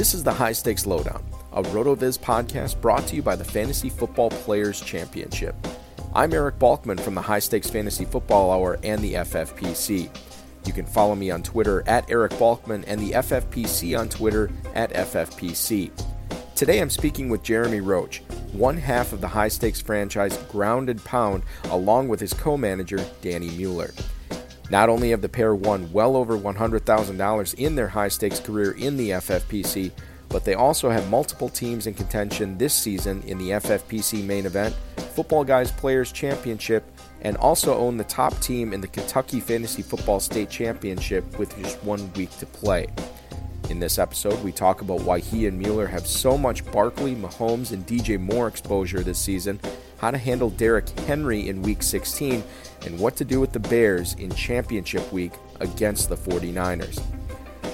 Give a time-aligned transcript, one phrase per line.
[0.00, 1.22] This is the High Stakes Lowdown,
[1.52, 5.54] a RotoViz podcast brought to you by the Fantasy Football Players Championship.
[6.14, 10.08] I'm Eric Balkman from the High Stakes Fantasy Football Hour and the FFPC.
[10.64, 14.90] You can follow me on Twitter at Eric Balkman and the FFPC on Twitter at
[14.94, 15.90] FFPC.
[16.54, 18.22] Today I'm speaking with Jeremy Roach,
[18.52, 23.50] one half of the high stakes franchise Grounded Pound, along with his co manager, Danny
[23.50, 23.90] Mueller.
[24.70, 28.96] Not only have the pair won well over $100,000 in their high stakes career in
[28.96, 29.90] the FFPC,
[30.28, 34.76] but they also have multiple teams in contention this season in the FFPC main event,
[35.14, 36.84] Football Guys Players Championship,
[37.22, 41.82] and also own the top team in the Kentucky Fantasy Football State Championship with just
[41.82, 42.86] one week to play.
[43.70, 47.72] In this episode, we talk about why he and Mueller have so much Barkley, Mahomes,
[47.72, 49.60] and DJ Moore exposure this season,
[50.00, 52.42] how to handle Derrick Henry in Week 16,
[52.86, 57.02] and what to do with the Bears in Championship Week against the 49ers.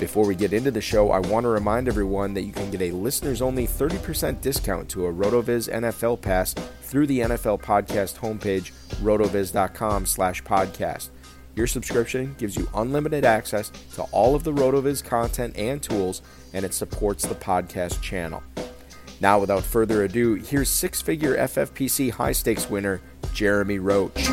[0.01, 2.83] Before we get into the show, I want to remind everyone that you can get
[2.83, 8.73] a listeners only 30% discount to a RotoViz NFL pass through the NFL podcast homepage,
[9.03, 11.11] rotoviz.com slash podcast.
[11.55, 16.21] Your subscription gives you unlimited access to all of the RotoViz content and tools,
[16.53, 18.43] and it supports the podcast channel.
[19.19, 23.01] Now, without further ado, here's six figure FFPC high stakes winner,
[23.33, 24.29] Jeremy Roach.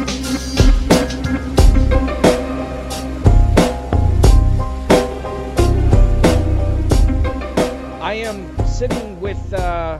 [8.02, 10.00] I am sitting with uh,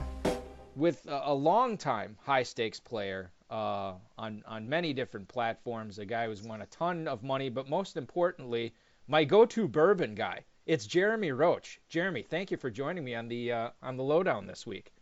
[0.76, 5.98] with a, long-time high stakes player uh, on on many different platforms.
[5.98, 8.74] A guy who's won a ton of money, but most importantly,
[9.08, 10.44] my go-to bourbon guy.
[10.66, 11.80] It's Jeremy Roach.
[11.88, 14.92] Jeremy, thank you for joining me on the uh, on the lowdown this week.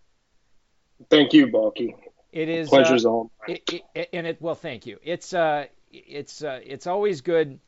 [1.09, 1.95] Thank you, Balky.
[2.33, 3.59] It is pleasure's uh, all mine.
[3.69, 4.99] it, it, and it well, thank you.
[5.03, 7.61] It's uh, it's uh, it's always good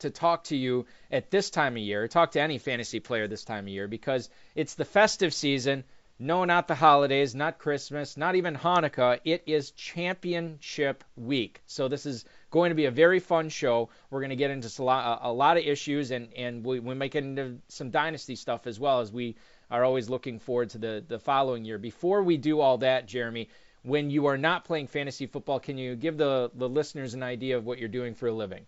[0.00, 2.08] to talk to you at this time of year.
[2.08, 5.84] Talk to any fantasy player this time of year because it's the festive season.
[6.20, 9.20] No, not the holidays, not Christmas, not even Hanukkah.
[9.24, 11.62] It is championship week.
[11.66, 13.90] So this is going to be a very fun show.
[14.10, 17.24] We're going to get into a lot, of issues, and and we, we might get
[17.24, 19.36] into some dynasty stuff as well as we
[19.70, 21.78] are always looking forward to the the following year.
[21.78, 23.48] Before we do all that, Jeremy,
[23.82, 25.60] when you are not playing fantasy football.
[25.60, 28.66] Can you give the, the listeners an idea of what you're doing for a living?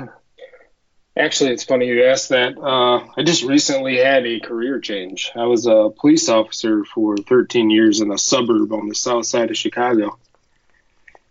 [1.18, 2.58] Actually, it's funny you asked that.
[2.58, 5.32] Uh, I just recently had a career change.
[5.34, 9.50] I was a police officer for 13 years in a suburb on the south side
[9.50, 10.20] of Chicago.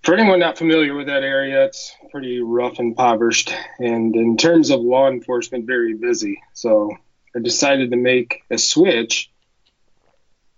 [0.05, 4.71] For anyone not familiar with that area, it's pretty rough and impoverished, and in terms
[4.71, 6.43] of law enforcement, very busy.
[6.53, 6.91] So
[7.35, 9.31] I decided to make a switch.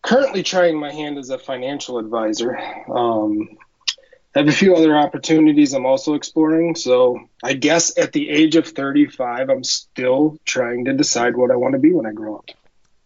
[0.02, 2.58] Currently trying my hand as a financial advisor.
[2.92, 3.56] Um,
[4.34, 6.74] I have a few other opportunities I'm also exploring.
[6.74, 11.56] So I guess at the age of 35, I'm still trying to decide what I
[11.56, 12.50] want to be when I grow up.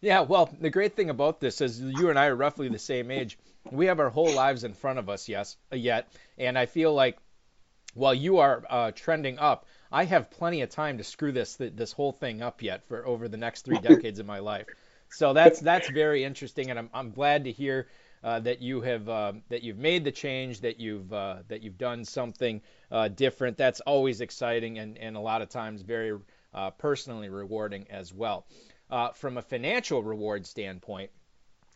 [0.00, 3.10] Yeah, well, the great thing about this is you and I are roughly the same
[3.10, 3.36] age.
[3.70, 6.08] We have our whole lives in front of us, yes, yet,
[6.38, 7.18] and I feel like
[7.94, 11.92] while you are uh, trending up, I have plenty of time to screw this this
[11.92, 14.66] whole thing up yet for over the next three decades of my life.
[15.10, 17.88] So that's that's very interesting, and I'm I'm glad to hear
[18.22, 21.78] uh, that you have uh, that you've made the change, that you've uh, that you've
[21.78, 23.56] done something uh, different.
[23.56, 26.18] That's always exciting and, and a lot of times very
[26.54, 28.46] uh, personally rewarding as well.
[29.14, 31.10] From a financial reward standpoint,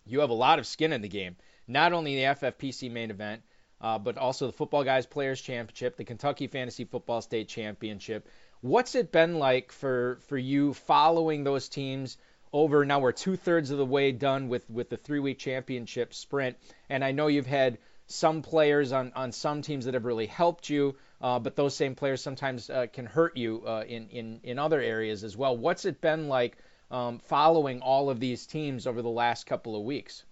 [0.04, 1.36] you have a lot of skin in the game.
[1.66, 3.42] Not only the FFPC main event,
[3.80, 8.28] but also the Football Guys Players Championship, the Kentucky Fantasy Football State Championship.
[8.60, 12.16] What's it been like for for you following those teams?
[12.54, 12.84] over.
[12.84, 16.56] Now we're two thirds of the way done with with the three week championship sprint,
[16.88, 20.70] and I know you've had some players on on some teams that have really helped
[20.70, 24.58] you, uh, but those same players sometimes uh, can hurt you uh, in in in
[24.58, 25.56] other areas as well.
[25.56, 26.56] What's it been like
[26.90, 30.24] um, following all of these teams over the last couple of weeks?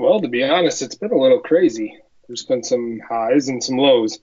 [0.00, 1.96] Well, to be honest, it's been a little crazy.
[2.26, 4.18] There's been some highs and some lows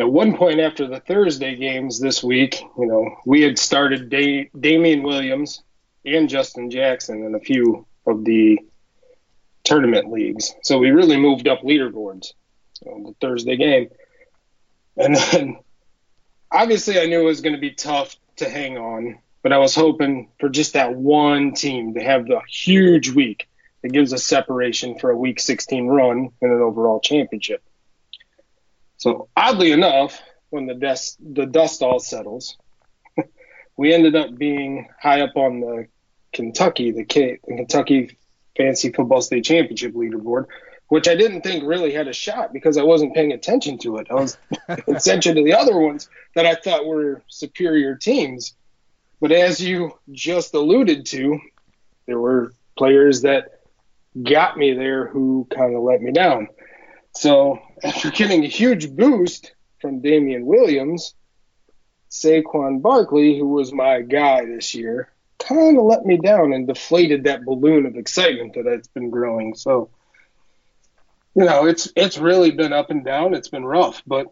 [0.00, 4.48] at one point after the Thursday games this week, you know, we had started da-
[4.58, 5.62] Damien Williams
[6.06, 8.58] and Justin Jackson in a few of the
[9.62, 10.54] tournament leagues.
[10.62, 12.32] So we really moved up leaderboards
[12.86, 13.90] on the Thursday game.
[14.96, 15.58] And then
[16.50, 19.74] obviously I knew it was going to be tough to hang on, but I was
[19.74, 23.49] hoping for just that one team to have the huge week
[23.82, 27.62] that gives us separation for a week 16 run in an overall championship.
[28.98, 32.58] So oddly enough, when the dust the dust all settles,
[33.76, 35.86] we ended up being high up on the
[36.32, 38.18] Kentucky the, K, the Kentucky
[38.56, 40.46] Fantasy Football State Championship leaderboard,
[40.88, 44.08] which I didn't think really had a shot because I wasn't paying attention to it.
[44.10, 44.36] I was
[44.68, 48.54] attention to the other ones that I thought were superior teams.
[49.20, 51.38] But as you just alluded to,
[52.06, 53.59] there were players that
[54.20, 56.48] got me there who kind of let me down.
[57.14, 61.14] So after getting a huge boost from Damien Williams,
[62.10, 67.24] Saquon Barkley, who was my guy this year, kind of let me down and deflated
[67.24, 69.54] that balloon of excitement that it's been growing.
[69.54, 69.90] So,
[71.34, 73.34] you know, it's it's really been up and down.
[73.34, 74.26] It's been rough, but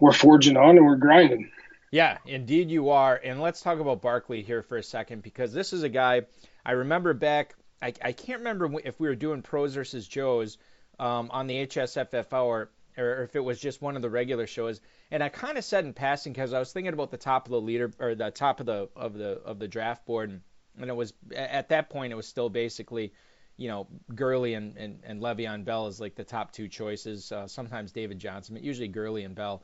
[0.00, 1.50] we're forging on and we're grinding.
[1.90, 3.20] Yeah, indeed you are.
[3.22, 6.22] And let's talk about Barkley here for a second because this is a guy
[6.64, 7.54] I remember back.
[7.82, 10.58] I, I can't remember if we were doing pros versus Joes
[10.98, 14.80] um, on the HSFF hour, or if it was just one of the regular shows.
[15.10, 17.52] And I kind of said in passing because I was thinking about the top of
[17.52, 20.40] the leader or the top of the of the of the draft board, and,
[20.78, 23.12] and it was at that point it was still basically,
[23.56, 27.32] you know, Gurley and, and, and Le'Veon Bell is like the top two choices.
[27.32, 29.62] Uh, sometimes David Johnson, but usually Gurley and Bell.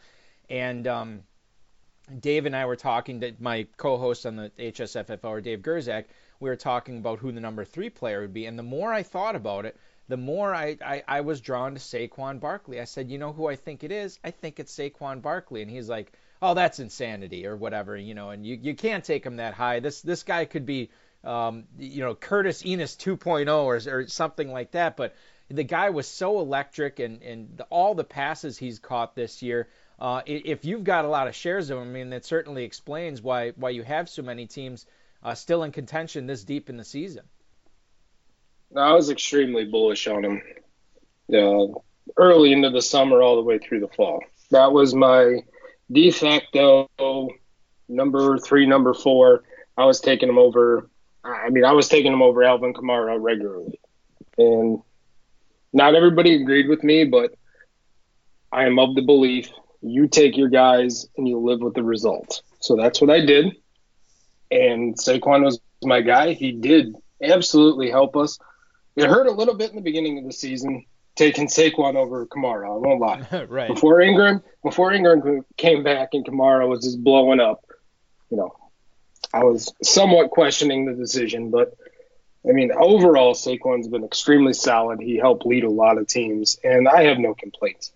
[0.48, 1.22] And um,
[2.18, 6.06] Dave and I were talking to my co-host on the HSFF hour, Dave Gerzak.
[6.40, 9.02] We were talking about who the number three player would be, and the more I
[9.02, 9.76] thought about it,
[10.10, 12.80] the more I, I, I was drawn to Saquon Barkley.
[12.80, 14.18] I said, you know who I think it is?
[14.24, 15.62] I think it's Saquon Barkley.
[15.62, 19.24] And he's like, oh, that's insanity or whatever, you know, and you, you can't take
[19.24, 19.78] him that high.
[19.78, 20.90] This this guy could be,
[21.22, 24.96] um, you know, Curtis Enis 2.0 or, or something like that.
[24.96, 25.14] But
[25.48, 29.68] the guy was so electric and, and the, all the passes he's caught this year.
[30.00, 33.22] Uh, if you've got a lot of shares of him, I mean, that certainly explains
[33.22, 34.86] why why you have so many teams
[35.22, 37.24] uh, still in contention this deep in the season.
[38.76, 40.42] I was extremely bullish on him.
[41.32, 41.78] Uh,
[42.16, 44.22] early into the summer, all the way through the fall.
[44.50, 45.40] That was my
[45.90, 46.88] de facto
[47.88, 49.42] number three, number four.
[49.76, 50.88] I was taking him over.
[51.24, 53.78] I mean, I was taking him over Alvin Kamara regularly,
[54.38, 54.80] and
[55.72, 57.34] not everybody agreed with me, but
[58.52, 59.50] I am of the belief
[59.82, 62.42] you take your guys and you live with the results.
[62.58, 63.56] So that's what I did.
[64.50, 66.32] And Saquon was my guy.
[66.32, 68.38] He did absolutely help us.
[68.96, 72.66] It hurt a little bit in the beginning of the season taking Saquon over Kamara.
[72.66, 73.44] I won't lie.
[73.48, 73.68] right.
[73.68, 77.64] Before Ingram, before Ingram came back and Kamara was just blowing up,
[78.30, 78.56] you know,
[79.32, 81.76] I was somewhat questioning the decision, but
[82.48, 85.00] I mean, overall, Saquon's been extremely solid.
[85.00, 87.92] He helped lead a lot of teams, and I have no complaints.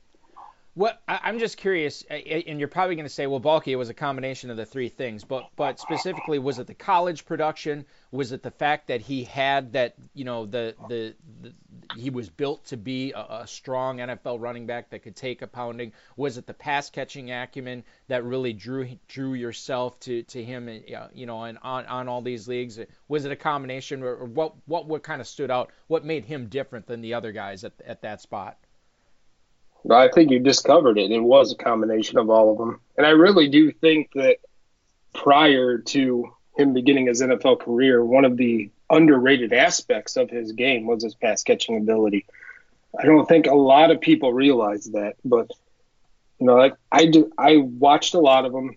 [0.75, 3.95] What I'm just curious, and you're probably going to say, well, Balky, it was a
[3.95, 7.85] combination of the three things, but but specifically, was it the college production?
[8.11, 11.55] Was it the fact that he had that, you know, the the, the
[11.97, 15.47] he was built to be a, a, strong NFL running back that could take a
[15.47, 15.93] pounding?
[16.17, 20.69] Was it the pass catching acumen that really drew drew yourself to to him,
[21.15, 22.81] you know, and on on all these leagues?
[23.07, 25.71] Was it a combination, or, or what what what kind of stood out?
[25.87, 28.59] What made him different than the other guys at at that spot?
[29.91, 31.11] I think you discovered it.
[31.11, 32.81] It was a combination of all of them.
[32.97, 34.39] And I really do think that
[35.15, 40.87] prior to him beginning his NFL career, one of the underrated aspects of his game
[40.87, 42.27] was his pass catching ability.
[42.99, 45.51] I don't think a lot of people realize that, but
[46.39, 48.77] you know, like I do, I watched a lot of them.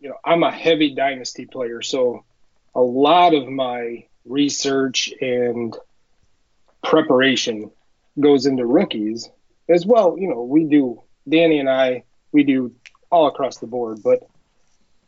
[0.00, 2.24] You know, I'm a heavy dynasty player, so
[2.74, 5.76] a lot of my research and
[6.82, 7.70] preparation
[8.18, 9.28] goes into rookies
[9.68, 12.72] as well, you know, we do Danny and I we do
[13.10, 14.28] all across the board, but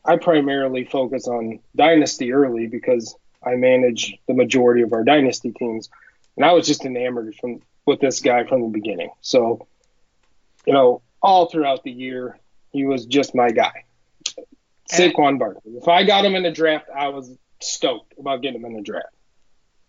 [0.04, 3.14] I primarily focus on dynasty early because
[3.44, 5.88] I manage the majority of our dynasty teams,
[6.36, 9.10] and I was just enamored from with this guy from the beginning.
[9.20, 9.66] So,
[10.66, 12.38] you know, all throughout the year,
[12.72, 13.84] he was just my guy.
[14.90, 15.72] Saquon Barkley.
[15.72, 18.82] If I got him in the draft, I was stoked about getting him in the
[18.82, 19.14] draft.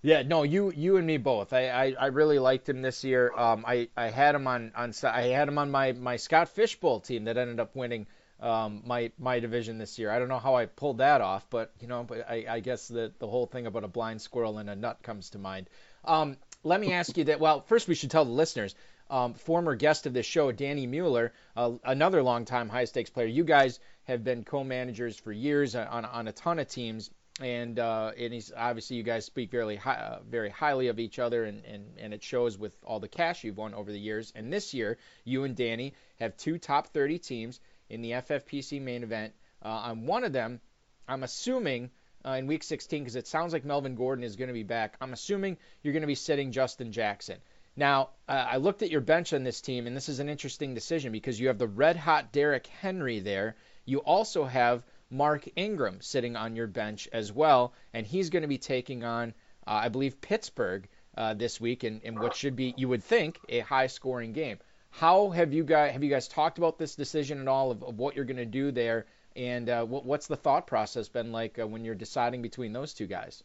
[0.03, 1.53] Yeah, no, you you and me both.
[1.53, 3.31] I, I, I really liked him this year.
[3.37, 7.01] Um, I, I had him on, on I had him on my, my Scott Fishbowl
[7.01, 8.07] team that ended up winning
[8.39, 10.09] um, my my division this year.
[10.09, 12.87] I don't know how I pulled that off, but you know, but I, I guess
[12.87, 15.69] the the whole thing about a blind squirrel and a nut comes to mind.
[16.03, 17.39] Um, let me ask you that.
[17.39, 18.73] Well, first we should tell the listeners.
[19.11, 23.27] Um, former guest of this show, Danny Mueller, uh, another longtime high stakes player.
[23.27, 27.09] You guys have been co-managers for years on, on a ton of teams
[27.43, 31.19] and uh, and he's obviously you guys speak very high, uh, very highly of each
[31.19, 34.31] other, and, and and it shows with all the cash you've won over the years.
[34.35, 39.03] And this year, you and Danny have two top 30 teams in the FFPC main
[39.03, 39.33] event.
[39.63, 40.61] Uh, on one of them,
[41.07, 41.91] I'm assuming
[42.25, 44.95] uh, in Week 16, because it sounds like Melvin Gordon is going to be back.
[45.01, 47.37] I'm assuming you're going to be sitting Justin Jackson.
[47.75, 50.73] Now, uh, I looked at your bench on this team, and this is an interesting
[50.73, 53.55] decision because you have the red hot Derrick Henry there.
[53.85, 58.47] You also have Mark Ingram sitting on your bench as well, and he's going to
[58.47, 59.33] be taking on,
[59.67, 60.87] uh, I believe, Pittsburgh
[61.17, 64.57] uh, this week in, in what should be, you would think, a high-scoring game.
[64.89, 67.97] How have you guys have you guys talked about this decision at all of, of
[67.97, 71.59] what you're going to do there, and uh, what, what's the thought process been like
[71.59, 73.43] uh, when you're deciding between those two guys?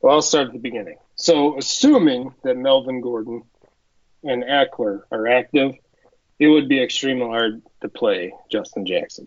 [0.00, 0.98] Well, I'll start at the beginning.
[1.16, 3.42] So, assuming that Melvin Gordon
[4.22, 5.74] and Ekeler are active,
[6.38, 9.26] it would be extremely hard to play Justin Jackson.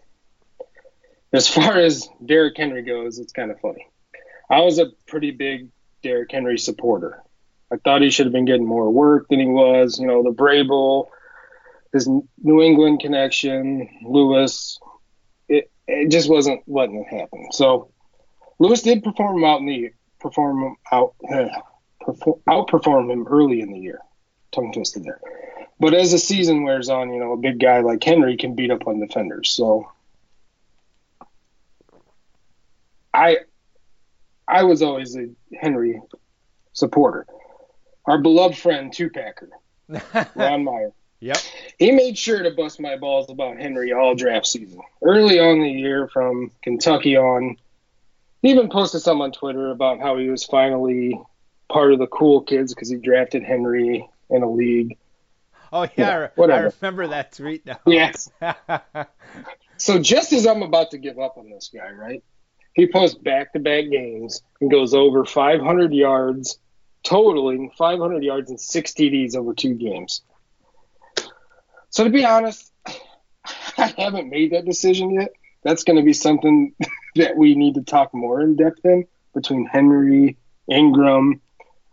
[1.33, 3.88] As far as Derrick Henry goes, it's kind of funny.
[4.50, 5.69] I was a pretty big
[6.03, 7.23] Derrick Henry supporter.
[7.71, 9.97] I thought he should have been getting more work than he was.
[9.97, 11.07] You know, the Vrabel,
[11.93, 14.77] his New England connection, Lewis,
[15.47, 17.47] it, it just wasn't letting it happen.
[17.51, 17.91] So
[18.59, 21.47] Lewis did perform out in the perform out uh,
[22.01, 24.00] perform, outperform him early in the year.
[24.51, 25.21] Tongue twisted there.
[25.79, 28.69] But as the season wears on, you know, a big guy like Henry can beat
[28.69, 29.51] up on defenders.
[29.51, 29.89] So
[33.13, 33.38] I
[34.48, 35.27] I was always a
[35.60, 36.01] Henry
[36.74, 37.25] supporter.
[38.06, 39.50] Our beloved friend Tupacker,
[40.36, 40.91] Ron Meyer.
[41.22, 41.38] Yep.
[41.77, 44.82] He made sure to bust my balls about Henry all draft season.
[45.03, 47.58] Early on the year from Kentucky on,
[48.41, 51.20] he even posted some on Twitter about how he was finally
[51.70, 54.98] part of the cool kids because he drafted Henry in a league.
[55.72, 57.80] Oh yeah, yeah I remember that tweet now.
[57.86, 58.30] Yes.
[59.77, 62.24] so just as I'm about to give up on this guy, right?
[62.74, 66.60] He posts back to back games and goes over 500 yards,
[67.04, 70.22] totaling 500 yards and six TDs over two games.
[71.90, 72.72] So to be honest,
[73.78, 75.32] I haven't made that decision yet.
[75.63, 76.74] That's going to be something
[77.16, 80.38] that we need to talk more in depth in between Henry,
[80.70, 81.42] Ingram.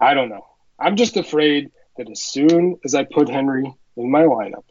[0.01, 0.47] I don't know.
[0.79, 4.65] I'm just afraid that as soon as I put Henry in my lineup,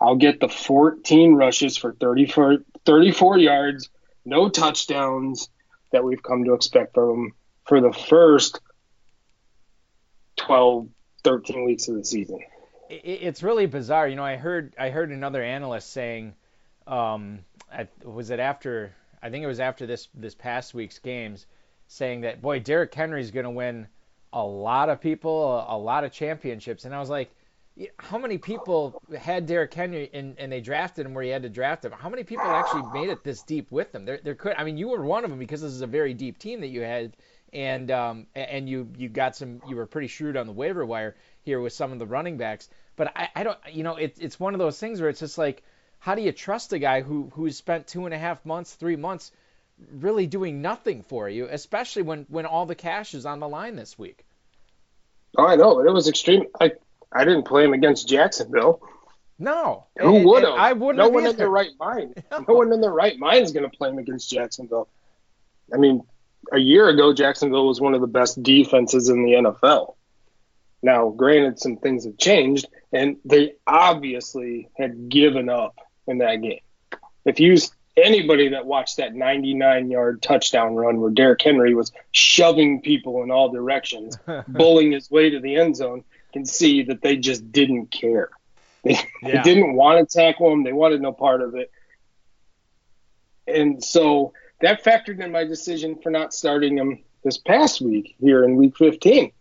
[0.00, 3.88] I'll get the 14 rushes for 34, 34 yards
[4.24, 5.48] no touchdowns
[5.92, 7.32] that we've come to expect from him
[7.66, 8.60] for the first
[10.36, 10.88] 12,
[11.22, 12.40] 13 weeks of the season.
[12.90, 14.08] It's really bizarre.
[14.08, 16.34] You know, I heard I heard another analyst saying,
[16.86, 17.40] um,
[18.04, 18.94] was it after?
[19.22, 21.46] I think it was after this this past week's games,
[21.88, 23.86] saying that boy, Derrick Henry's going to win
[24.34, 27.30] a lot of people a lot of championships, and I was like,
[27.98, 31.48] how many people had Derrick Henry and, and they drafted him where he had to
[31.48, 31.92] draft him?
[31.92, 34.04] How many people actually made it this deep with them?
[34.04, 34.54] There, there could.
[34.56, 36.68] I mean, you were one of them because this is a very deep team that
[36.68, 37.16] you had,
[37.52, 41.16] and um, and you you got some you were pretty shrewd on the waiver wire
[41.42, 42.68] here with some of the running backs.
[42.94, 45.36] But I, I don't you know it, it's one of those things where it's just
[45.38, 45.64] like
[45.98, 48.96] how do you trust a guy who who's spent two and a half months, three
[48.96, 49.32] months,
[49.90, 53.74] really doing nothing for you, especially when when all the cash is on the line
[53.74, 54.24] this week.
[55.36, 56.44] Oh, I know it was extreme.
[56.60, 56.72] I
[57.14, 58.82] I didn't play him against Jacksonville.
[59.38, 59.86] No.
[59.98, 60.54] Who would have?
[60.54, 60.98] I wouldn't.
[60.98, 61.30] No one either.
[61.30, 62.22] in their right mind.
[62.30, 62.38] No.
[62.48, 64.88] no one in their right mind is going to play him against Jacksonville.
[65.72, 66.02] I mean,
[66.52, 69.94] a year ago, Jacksonville was one of the best defenses in the NFL.
[70.82, 76.60] Now, granted, some things have changed, and they obviously had given up in that game.
[77.24, 77.56] If you
[77.96, 83.30] anybody that watched that 99 yard touchdown run where Derrick Henry was shoving people in
[83.30, 84.18] all directions,
[84.48, 86.04] bullying his way to the end zone,
[86.34, 88.28] can see that they just didn't care.
[88.84, 89.42] They, yeah.
[89.42, 90.62] they didn't want to tackle him.
[90.62, 91.70] They wanted no part of it.
[93.46, 98.44] And so that factored in my decision for not starting him this past week here
[98.44, 99.32] in week 15.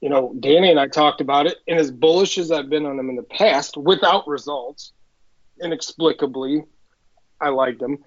[0.00, 2.98] You know, Danny and I talked about it, and as bullish as I've been on
[2.98, 4.94] him in the past without results,
[5.62, 6.64] inexplicably,
[7.38, 8.02] I liked him.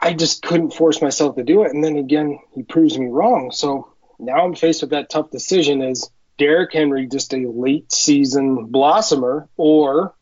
[0.00, 1.72] I just couldn't force myself to do it.
[1.72, 3.50] And then again, he proves me wrong.
[3.50, 8.66] So now I'm faced with that tough decision is Derrick Henry just a late season
[8.66, 10.14] blossomer, or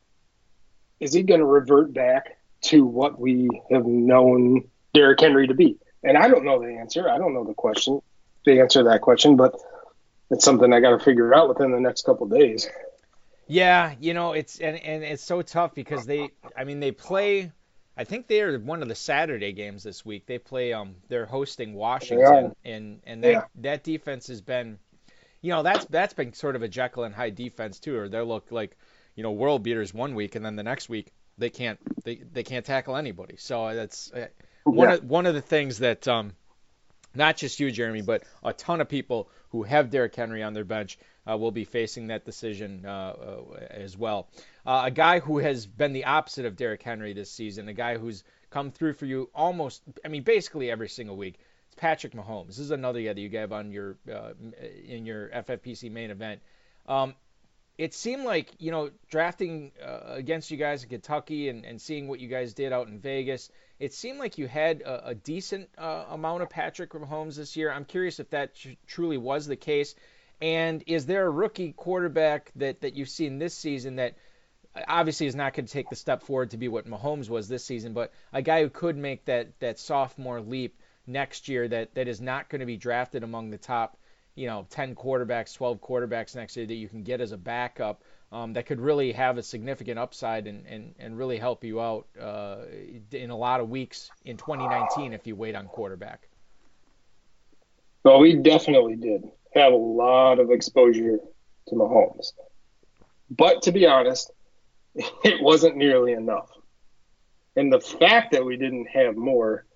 [1.00, 5.78] is he going to revert back to what we have known Derrick Henry to be?
[6.04, 7.08] And I don't know the answer.
[7.08, 8.00] I don't know the question,
[8.44, 9.54] the answer to that question, but
[10.30, 12.68] it's something I got to figure out within the next couple days.
[13.46, 17.52] Yeah, you know, it's and, and it's so tough because they I mean they play
[17.96, 20.26] I think they're one of the Saturday games this week.
[20.26, 23.42] They play um they're hosting Washington and and that yeah.
[23.56, 24.78] that defense has been
[25.42, 28.20] you know, that's that's been sort of a Jekyll and Hyde defense too, or they
[28.20, 28.76] look like,
[29.16, 32.44] you know, world beaters one week and then the next week they can't they, they
[32.44, 33.36] can't tackle anybody.
[33.38, 34.28] So that's uh,
[34.64, 34.94] one yeah.
[34.94, 36.32] of one of the things that um
[37.14, 40.64] not just you, Jeremy, but a ton of people who have Derrick Henry on their
[40.64, 40.98] bench
[41.30, 44.28] uh, will be facing that decision uh, uh, as well.
[44.66, 47.98] Uh, a guy who has been the opposite of Derrick Henry this season, a guy
[47.98, 51.38] who's come through for you almost, I mean, basically every single week.
[51.66, 52.48] It's Patrick Mahomes.
[52.48, 54.32] This is another guy that you gave on your uh,
[54.84, 56.40] in your FFPC main event.
[56.86, 57.14] Um,
[57.78, 62.08] it seemed like you know drafting uh, against you guys in Kentucky and, and seeing
[62.08, 63.50] what you guys did out in Vegas.
[63.78, 67.72] It seemed like you had a, a decent uh, amount of Patrick Mahomes this year.
[67.72, 69.94] I'm curious if that tr- truly was the case.
[70.40, 74.16] And is there a rookie quarterback that, that you've seen this season that
[74.88, 77.64] obviously is not going to take the step forward to be what Mahomes was this
[77.64, 82.08] season, but a guy who could make that, that sophomore leap next year that, that
[82.08, 83.96] is not going to be drafted among the top,
[84.34, 88.02] you know, 10 quarterbacks, 12 quarterbacks next year that you can get as a backup
[88.32, 92.06] um, that could really have a significant upside and, and, and really help you out
[92.20, 92.58] uh,
[93.10, 96.28] in a lot of weeks in 2019 if you wait on quarterback?
[98.04, 101.18] Well, we definitely did have a lot of exposure
[101.68, 102.32] to Mahomes.
[103.30, 104.30] But to be honest,
[104.94, 106.50] it wasn't nearly enough.
[107.54, 109.66] And the fact that we didn't have more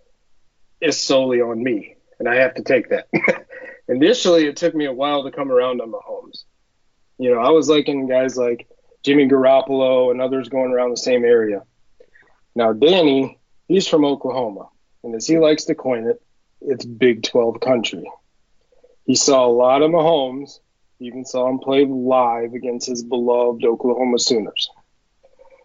[0.80, 3.08] is solely on me, and I have to take that.
[3.88, 6.44] Initially, it took me a while to come around on Mahomes.
[7.18, 8.68] You know, I was liking guys like
[9.02, 11.62] Jimmy Garoppolo and others going around the same area.
[12.54, 14.68] Now, Danny, he's from Oklahoma,
[15.04, 16.22] and as he likes to coin it,
[16.60, 18.10] it's Big 12 country.
[19.04, 20.58] He saw a lot of Mahomes.
[20.98, 24.70] even saw him play live against his beloved Oklahoma Sooners.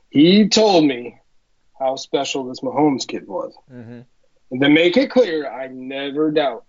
[0.09, 1.17] He told me
[1.79, 3.53] how special this Mahomes kid was.
[3.71, 4.01] Mm-hmm.
[4.51, 6.65] And to make it clear, I never doubt.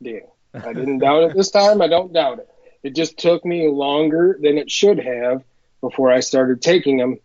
[0.00, 0.20] Yeah,
[0.52, 1.80] I didn't doubt it this time.
[1.80, 2.48] I don't doubt it.
[2.82, 5.42] It just took me longer than it should have
[5.80, 7.18] before I started taking him.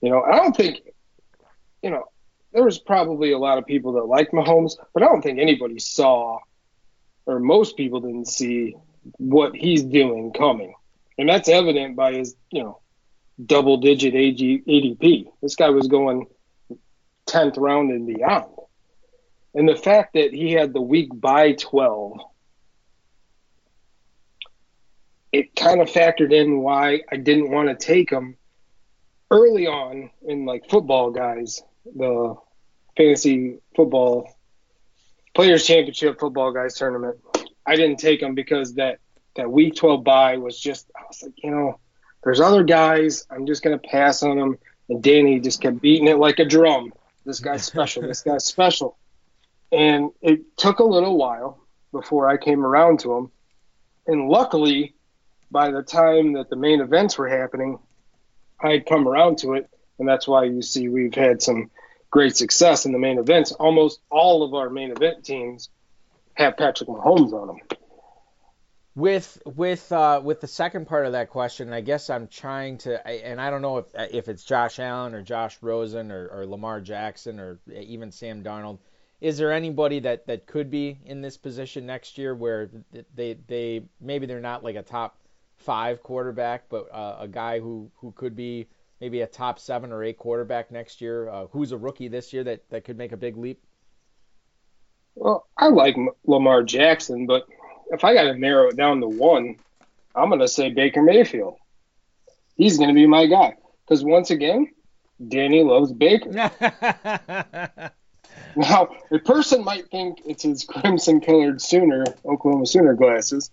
[0.00, 0.80] You know, I don't think,
[1.82, 2.04] you know,
[2.52, 5.78] there was probably a lot of people that liked Mahomes, but I don't think anybody
[5.78, 6.38] saw
[7.26, 8.76] or most people didn't see
[9.18, 10.74] what he's doing coming.
[11.18, 12.80] And that's evident by his, you know,
[13.44, 15.26] double digit ADP.
[15.42, 16.26] This guy was going
[17.26, 18.46] 10th round and beyond.
[19.56, 22.20] And the fact that he had the week by 12,
[25.32, 28.36] it kind of factored in why I didn't want to take him
[29.30, 32.36] early on in like football guys, the
[32.98, 34.30] fantasy football
[35.34, 37.16] Players Championship football guys tournament.
[37.64, 38.98] I didn't take him because that
[39.36, 41.80] that week 12 bye was just I was like, you know,
[42.24, 43.26] there's other guys.
[43.30, 44.58] I'm just gonna pass on them.
[44.90, 46.92] And Danny just kept beating it like a drum.
[47.24, 48.02] This guy's special.
[48.02, 48.98] this guy's special.
[49.76, 51.60] And it took a little while
[51.92, 53.30] before I came around to him.
[54.06, 54.94] And luckily,
[55.50, 57.78] by the time that the main events were happening,
[58.58, 59.68] I had come around to it.
[59.98, 61.70] And that's why you see we've had some
[62.10, 63.52] great success in the main events.
[63.52, 65.68] Almost all of our main event teams
[66.32, 67.58] have Patrick Mahomes on them.
[68.94, 73.06] With with uh, with the second part of that question, I guess I'm trying to,
[73.06, 76.80] and I don't know if if it's Josh Allen or Josh Rosen or, or Lamar
[76.80, 78.78] Jackson or even Sam Darnold.
[79.20, 82.70] Is there anybody that, that could be in this position next year where
[83.14, 85.18] they they maybe they're not like a top
[85.56, 88.68] five quarterback, but uh, a guy who, who could be
[89.00, 92.44] maybe a top seven or eight quarterback next year, uh, who's a rookie this year
[92.44, 93.62] that, that could make a big leap?
[95.14, 97.46] Well, I like Lamar Jackson, but
[97.90, 99.56] if I got to narrow it down to one,
[100.14, 101.56] I'm going to say Baker Mayfield.
[102.56, 104.68] He's going to be my guy because once again,
[105.26, 106.50] Danny loves Baker.
[108.56, 113.50] now, a person might think it's his crimson-colored Sooner Oklahoma Sooner glasses,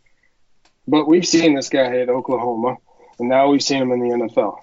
[0.87, 2.77] but we've seen this guy at Oklahoma,
[3.19, 4.57] and now we've seen him in the NFL,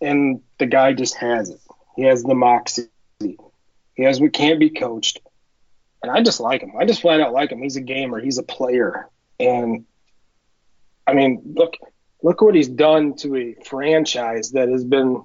[0.00, 1.60] and the guy just has it.
[1.96, 2.88] He has the moxie.
[3.18, 5.20] He has what can't be coached
[6.02, 6.72] and I just like him.
[6.78, 7.62] I just flat out like him.
[7.62, 8.20] He's a gamer.
[8.20, 9.84] He's a player, and
[11.06, 11.76] I mean, look,
[12.22, 15.22] look what he's done to a franchise that has been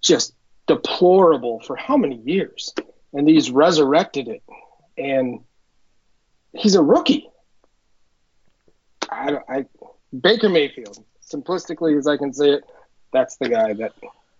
[0.00, 0.34] just
[0.66, 2.72] deplorable for how many years,
[3.16, 4.42] and he's resurrected it,
[4.98, 5.40] and
[6.52, 7.28] he's a rookie.
[9.10, 9.64] I, I
[10.18, 12.64] Baker Mayfield, simplistically as I can say it,
[13.12, 13.94] that's the guy that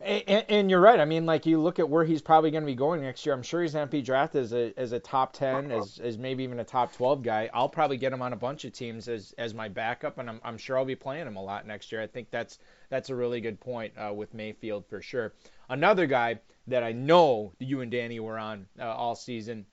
[0.06, 1.00] and, and, you're right.
[1.00, 3.34] I mean, like you look at where he's probably going to be going next year.
[3.34, 6.16] I'm sure he's going to be drafted as a as a top ten, as, as
[6.16, 7.50] maybe even a top 12 guy.
[7.52, 10.40] I'll probably get him on a bunch of teams as as my backup, and I'm,
[10.44, 12.00] I'm sure I'll be playing him a lot next year.
[12.00, 15.34] I think that's that's a really good point uh, with Mayfield for sure.
[15.68, 19.66] Another guy that I know you and Danny were on uh, all season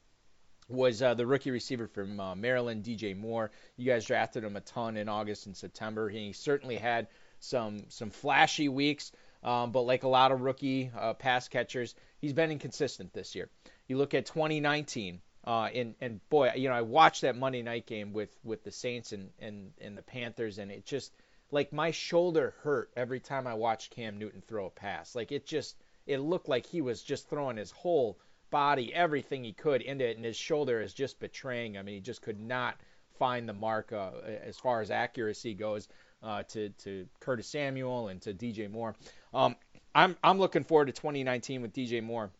[0.69, 3.51] was uh, the rookie receiver from uh, Maryland, DJ Moore.
[3.77, 6.09] You guys drafted him a ton in August and September.
[6.09, 7.07] He certainly had
[7.39, 9.11] some some flashy weeks.
[9.43, 13.49] Um, but like a lot of rookie uh, pass catchers, he's been inconsistent this year.
[13.87, 17.85] You look at 2019, uh, and and boy, you know, I watched that Monday night
[17.85, 21.13] game with with the Saints and and and the Panthers, and it just
[21.51, 25.15] like my shoulder hurt every time I watched Cam Newton throw a pass.
[25.15, 25.75] Like it just
[26.07, 28.17] it looked like he was just throwing his whole
[28.49, 31.99] body, everything he could into it, and his shoulder is just betraying him, and he
[31.99, 32.75] just could not
[33.19, 34.11] find the mark uh,
[34.43, 35.87] as far as accuracy goes
[36.23, 38.95] uh, to to Curtis Samuel and to DJ Moore.
[39.33, 39.55] Um,
[39.95, 42.31] I'm I'm looking forward to 2019 with DJ Moore.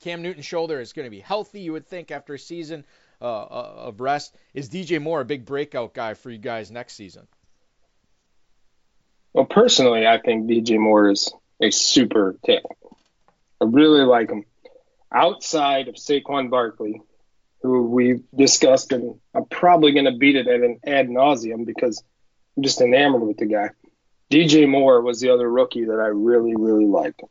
[0.00, 2.84] Cam Newton's shoulder is going to be healthy, you would think, after a season
[3.20, 4.34] uh, uh of rest.
[4.54, 7.26] Is DJ Moore a big breakout guy for you guys next season?
[9.32, 12.66] Well, personally, I think DJ Moore is a super talent.
[13.60, 14.44] I really like him.
[15.12, 17.02] Outside of Saquon Barkley,
[17.62, 22.02] who we've discussed, and I'm probably going to beat it at an ad nauseum because
[22.56, 23.70] I'm just enamored with the guy.
[24.30, 27.22] DJ Moore was the other rookie that I really, really liked.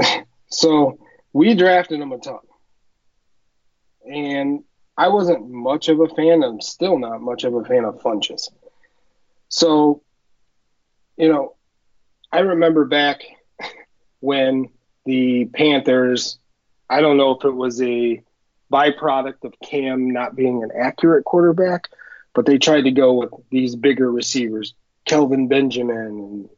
[0.48, 0.98] so
[1.32, 2.38] we drafted him a ton.
[4.10, 4.64] And
[4.96, 6.42] I wasn't much of a fan.
[6.42, 8.48] I'm still not much of a fan of Funchess.
[9.48, 10.02] So,
[11.16, 11.56] you know,
[12.32, 13.22] I remember back
[14.20, 14.70] when
[15.04, 16.38] the Panthers,
[16.88, 18.22] I don't know if it was a
[18.72, 21.88] byproduct of Cam not being an accurate quarterback,
[22.34, 24.74] but they tried to go with these bigger receivers,
[25.06, 26.48] Kelvin Benjamin and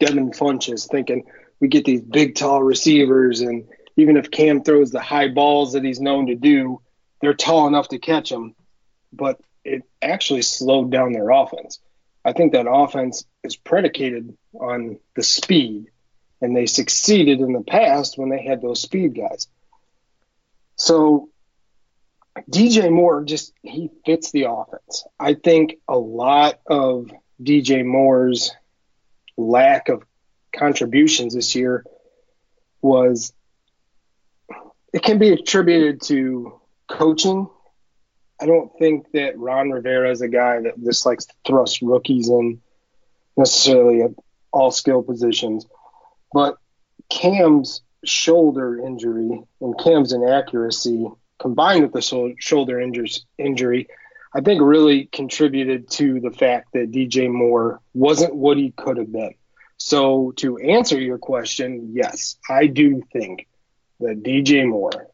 [0.00, 1.24] Devin Funchess, thinking
[1.60, 5.84] we get these big, tall receivers, and even if Cam throws the high balls that
[5.84, 6.80] he's known to do,
[7.20, 8.54] they're tall enough to catch them.
[9.12, 11.78] But it actually slowed down their offense.
[12.24, 15.86] I think that offense is predicated on the speed,
[16.40, 19.48] and they succeeded in the past when they had those speed guys.
[20.76, 21.28] So
[22.50, 25.04] DJ Moore just he fits the offense.
[25.18, 27.10] I think a lot of
[27.42, 28.52] DJ Moore's
[29.36, 30.02] lack of
[30.54, 31.84] contributions this year
[32.82, 33.32] was
[34.92, 37.48] it can be attributed to coaching.
[38.40, 42.28] I don't think that Ron Rivera is a guy that just likes to thrust rookies
[42.28, 42.60] in
[43.36, 44.10] necessarily at
[44.52, 45.66] all skill positions.
[46.32, 46.56] But
[47.08, 53.88] Cam's shoulder injury and Cam's inaccuracy combined with the shoulder injury
[54.32, 59.10] I think really contributed to the fact that DJ Moore wasn't what he could have
[59.10, 59.34] been.
[59.76, 63.48] So to answer your question, yes, I do think
[63.98, 65.08] that DJ Moore,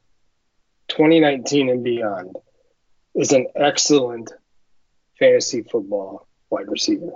[0.88, 2.36] 2019 and beyond,
[3.14, 4.32] is an excellent
[5.18, 7.12] fantasy football wide receiver.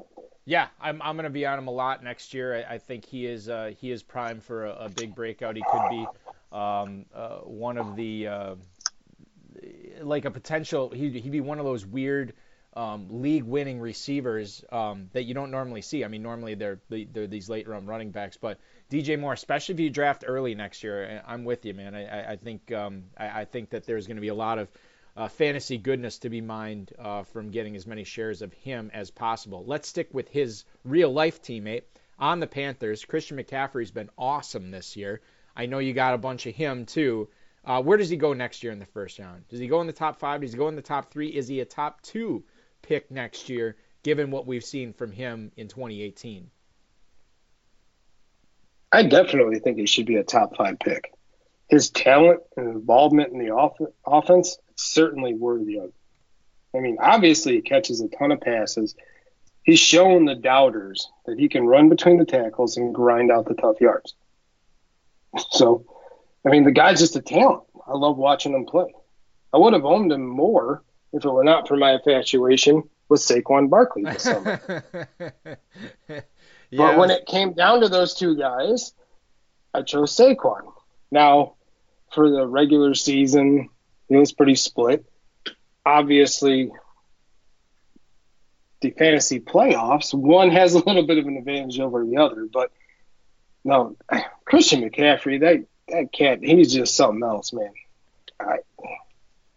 [0.46, 2.64] Yeah, I'm, I'm going to be on him a lot next year.
[2.68, 5.54] I, I think he is uh, he is primed for a, a, big breakout.
[5.54, 6.06] He could be
[6.50, 8.54] um, uh, one of the uh,
[10.00, 10.90] like a potential.
[10.90, 12.34] He'd, he'd be one of those weird
[12.74, 16.04] um, league-winning receivers um, that you don't normally see.
[16.04, 18.58] I mean, normally they're they're these late-round running backs, but
[18.90, 21.94] DJ Moore, especially if you draft early next year, I'm with you, man.
[21.94, 24.68] I, I think um, I, I, think that there's going to be a lot of
[25.16, 29.10] uh, fantasy goodness to be mined uh, from getting as many shares of him as
[29.10, 29.64] possible.
[29.66, 31.82] Let's stick with his real-life teammate
[32.18, 33.04] on the Panthers.
[33.04, 35.20] Christian McCaffrey's been awesome this year.
[35.56, 37.28] I know you got a bunch of him too.
[37.64, 39.46] Uh, where does he go next year in the first round?
[39.48, 40.40] Does he go in the top five?
[40.40, 41.28] Does he go in the top three?
[41.28, 42.42] Is he a top two
[42.82, 46.50] pick next year, given what we've seen from him in 2018?
[48.92, 51.12] I definitely think he should be a top five pick.
[51.68, 55.92] His talent and involvement in the off- offense certainly worthy of.
[56.74, 58.96] I mean, obviously he catches a ton of passes.
[59.62, 63.54] He's shown the doubters that he can run between the tackles and grind out the
[63.54, 64.14] tough yards.
[65.50, 65.84] So,
[66.46, 67.62] I mean, the guy's just a talent.
[67.86, 68.92] I love watching him play.
[69.52, 73.68] I would have owned him more if it were not for my infatuation with Saquon
[73.68, 74.60] Barkley this summer.
[76.08, 76.22] yes.
[76.72, 78.92] But when it came down to those two guys,
[79.74, 80.72] I chose Saquon.
[81.10, 81.54] Now,
[82.12, 83.68] for the regular season,
[84.08, 85.04] it was pretty split.
[85.84, 86.70] Obviously,
[88.80, 92.46] the fantasy playoffs, one has a little bit of an advantage over the other.
[92.52, 92.70] But
[93.64, 93.96] no,
[94.44, 97.72] Christian McCaffrey, that that cat, he's just something else, man.
[98.38, 98.58] I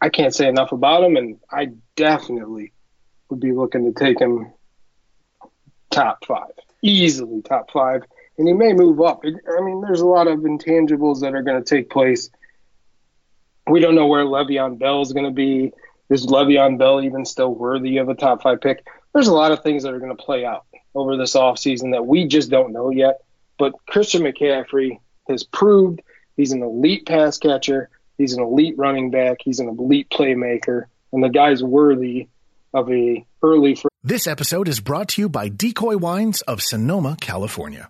[0.02, 2.74] I can't say enough about him, and I definitely
[3.30, 4.52] would be looking to take him
[5.90, 8.04] top five, easily top five,
[8.38, 9.24] and he may move up.
[9.24, 12.30] I mean, there's a lot of intangibles that are going to take place.
[13.68, 15.72] We don't know where Le'Veon Bell is going to be.
[16.10, 18.86] Is Le'Veon Bell even still worthy of a top five pick?
[19.14, 22.06] There's a lot of things that are going to play out over this offseason that
[22.06, 23.22] we just don't know yet.
[23.58, 26.02] But Christian McCaffrey has proved
[26.38, 27.90] he's an elite pass catcher.
[28.18, 29.38] He's an elite running back.
[29.44, 32.28] He's an elite playmaker, and the guy's worthy
[32.74, 33.78] of a early.
[34.04, 37.90] This episode is brought to you by Decoy Wines of Sonoma, California.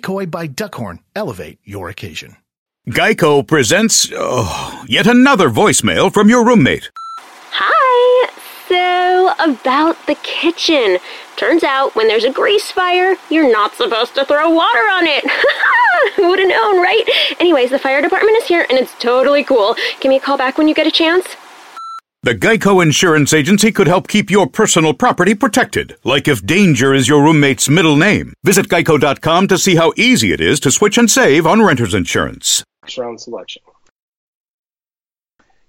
[0.00, 2.36] by Duckhorn elevate your occasion.
[2.88, 6.90] Geico presents oh, yet another voicemail from your roommate.
[7.52, 8.28] Hi.
[8.68, 10.98] So, about the kitchen.
[11.36, 15.24] Turns out when there's a grease fire, you're not supposed to throw water on it.
[16.16, 17.04] Who would have known, right?
[17.38, 19.76] Anyways, the fire department is here and it's totally cool.
[20.00, 21.36] Give me a call back when you get a chance.
[22.24, 27.08] The Geico Insurance Agency could help keep your personal property protected, like if danger is
[27.08, 28.32] your roommate's middle name.
[28.44, 32.62] Visit geico.com to see how easy it is to switch and save on renter's insurance.
[32.96, 33.62] Round selection.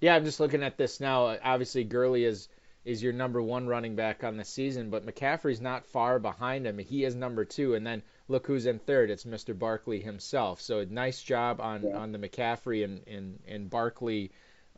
[0.00, 1.36] Yeah, I'm just looking at this now.
[1.42, 2.48] Obviously, Gurley is
[2.84, 6.78] is your number one running back on the season, but McCaffrey's not far behind him.
[6.78, 9.10] He is number two, and then look who's in third.
[9.10, 9.58] It's Mr.
[9.58, 10.60] Barkley himself.
[10.60, 11.96] So a nice job on, yeah.
[11.96, 14.30] on the McCaffrey and, and, and Barkley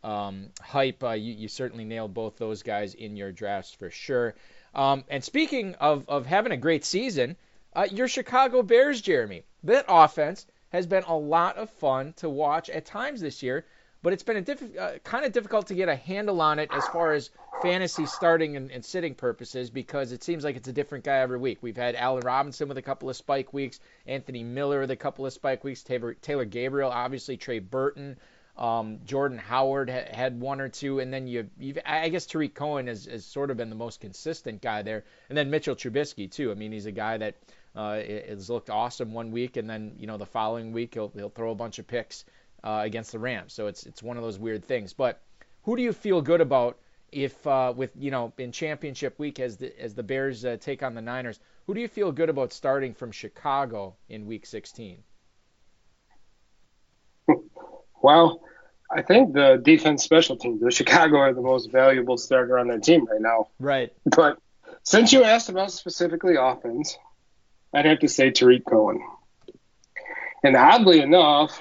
[0.07, 1.03] um, hype.
[1.03, 4.35] Uh, you, you, certainly nailed both those guys in your drafts for sure.
[4.75, 7.37] Um, and speaking of, of having a great season,
[7.75, 12.71] uh, your Chicago Bears, Jeremy, that offense has been a lot of fun to watch
[12.71, 13.67] at times this year,
[14.03, 16.71] but it's been a diff- uh, kind of difficult to get a handle on it
[16.73, 20.73] as far as fantasy starting and, and, sitting purposes because it seems like it's a
[20.73, 21.59] different guy every week.
[21.63, 25.27] We've had Allen Robinson with a couple of spike weeks, Anthony Miller with a couple
[25.27, 28.17] of spike weeks, Taylor, Taylor Gabriel, obviously Trey Burton.
[28.59, 31.49] Um, Jordan Howard ha- had one or two, and then you,
[31.85, 35.37] I guess Tarik Cohen has, has sort of been the most consistent guy there, and
[35.37, 36.51] then Mitchell Trubisky too.
[36.51, 37.35] I mean, he's a guy that
[37.75, 41.29] uh, has looked awesome one week, and then you know the following week he'll he'll
[41.29, 42.25] throw a bunch of picks
[42.65, 43.53] uh, against the Rams.
[43.53, 44.95] So it's it's one of those weird things.
[44.95, 45.21] But
[45.65, 46.79] who do you feel good about
[47.13, 50.83] if uh, with you know in championship week as the as the Bears uh, take
[50.83, 51.41] on the Niners?
[51.67, 55.03] Who do you feel good about starting from Chicago in Week 16?
[58.03, 58.46] Well,
[58.91, 62.79] I think the defense special teams, the Chicago are the most valuable starter on their
[62.79, 63.49] team right now.
[63.59, 63.93] Right.
[64.05, 64.39] But
[64.85, 66.97] since you asked about specifically offense,
[67.75, 69.03] I'd have to say Tarik Cohen.
[70.45, 71.61] And oddly enough,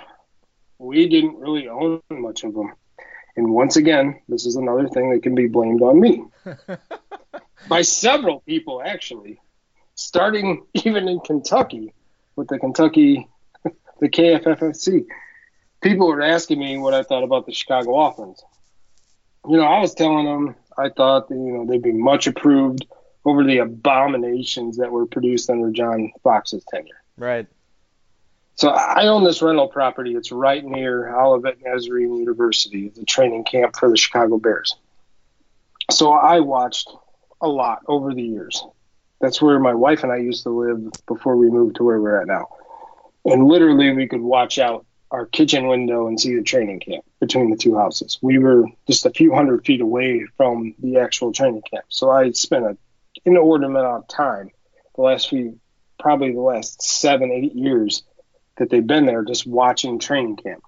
[0.77, 2.73] we didn't really own much of them.
[3.35, 6.23] And once again, this is another thing that can be blamed on me.
[7.67, 9.39] By several people, actually.
[9.95, 11.93] Starting even in Kentucky
[12.35, 13.27] with the Kentucky,
[13.99, 15.05] the KFFC
[15.85, 18.43] people were asking me what I thought about the Chicago offense.
[19.47, 22.85] You know, I was telling them I thought that, you know they'd be much improved
[23.23, 27.01] over the abominations that were produced under John Fox's tenure.
[27.17, 27.47] Right.
[28.55, 30.15] So I own this rental property.
[30.15, 34.75] It's right near Olivet Nazarene University, the training camp for the Chicago Bears.
[35.91, 36.89] So I watched
[37.41, 38.63] a lot over the years.
[39.21, 42.21] That's where my wife and I used to live before we moved to where we're
[42.21, 42.47] at now.
[43.25, 47.49] And literally, we could watch out our kitchen window and see the training camp between
[47.49, 48.17] the two houses.
[48.21, 51.85] We were just a few hundred feet away from the actual training camp.
[51.89, 52.77] So I spent an
[53.23, 54.51] inordinate amount of time
[54.95, 55.59] the last few,
[55.99, 58.03] probably the last seven, eight years
[58.57, 60.63] that they've been there just watching training camp.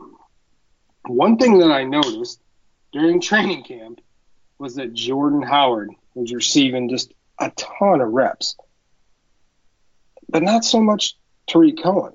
[1.06, 2.40] One thing that I noticed
[2.92, 4.02] during training camp
[4.60, 8.56] was that Jordan Howard was receiving just a ton of reps,
[10.28, 11.16] but not so much
[11.48, 12.14] Tarik Cohen.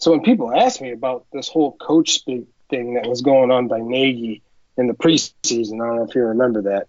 [0.00, 3.68] So when people ask me about this whole coach speak thing that was going on
[3.68, 4.42] by Nagy
[4.78, 6.88] in the preseason, I don't know if you remember that,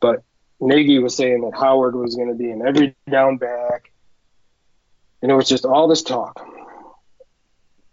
[0.00, 0.24] but
[0.60, 3.92] Nagy was saying that Howard was going to be an every down back.
[5.22, 6.44] And it was just all this talk.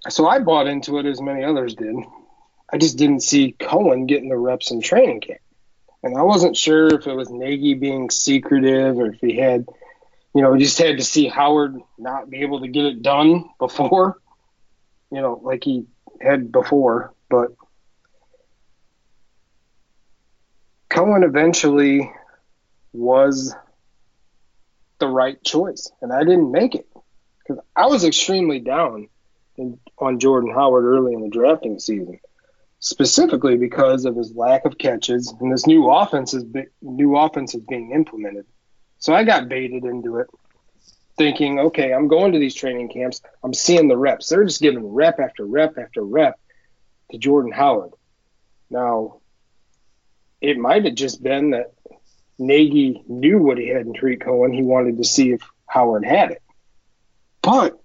[0.10, 1.96] So I bought into it as many others did.
[2.72, 5.40] I just didn't see Cohen getting the reps in training camp.
[6.02, 9.68] And I wasn't sure if it was Nagy being secretive or if he had,
[10.34, 14.20] you know, just had to see Howard not be able to get it done before,
[15.12, 15.86] you know, like he
[16.22, 17.14] had before.
[17.30, 17.50] But
[20.90, 22.12] Cohen eventually
[22.94, 23.56] was
[25.00, 26.88] the right choice, and I didn't make it
[27.40, 29.10] because I was extremely down
[29.58, 32.20] in, on Jordan Howard early in the drafting season,
[32.80, 36.44] specifically because of his lack of catches and this new offense is
[36.82, 38.46] new offense is being implemented.
[39.00, 40.28] So I got baited into it,
[41.18, 43.22] thinking, okay, I'm going to these training camps.
[43.44, 44.30] I'm seeing the reps.
[44.30, 46.40] They're just giving rep after rep after rep
[47.12, 47.92] to Jordan Howard.
[48.70, 49.20] Now,
[50.42, 51.74] it might have just been that
[52.38, 54.54] Nagy knew what he had in Tarik Cohen.
[54.54, 56.42] He wanted to see if Howard had it.
[57.42, 57.80] But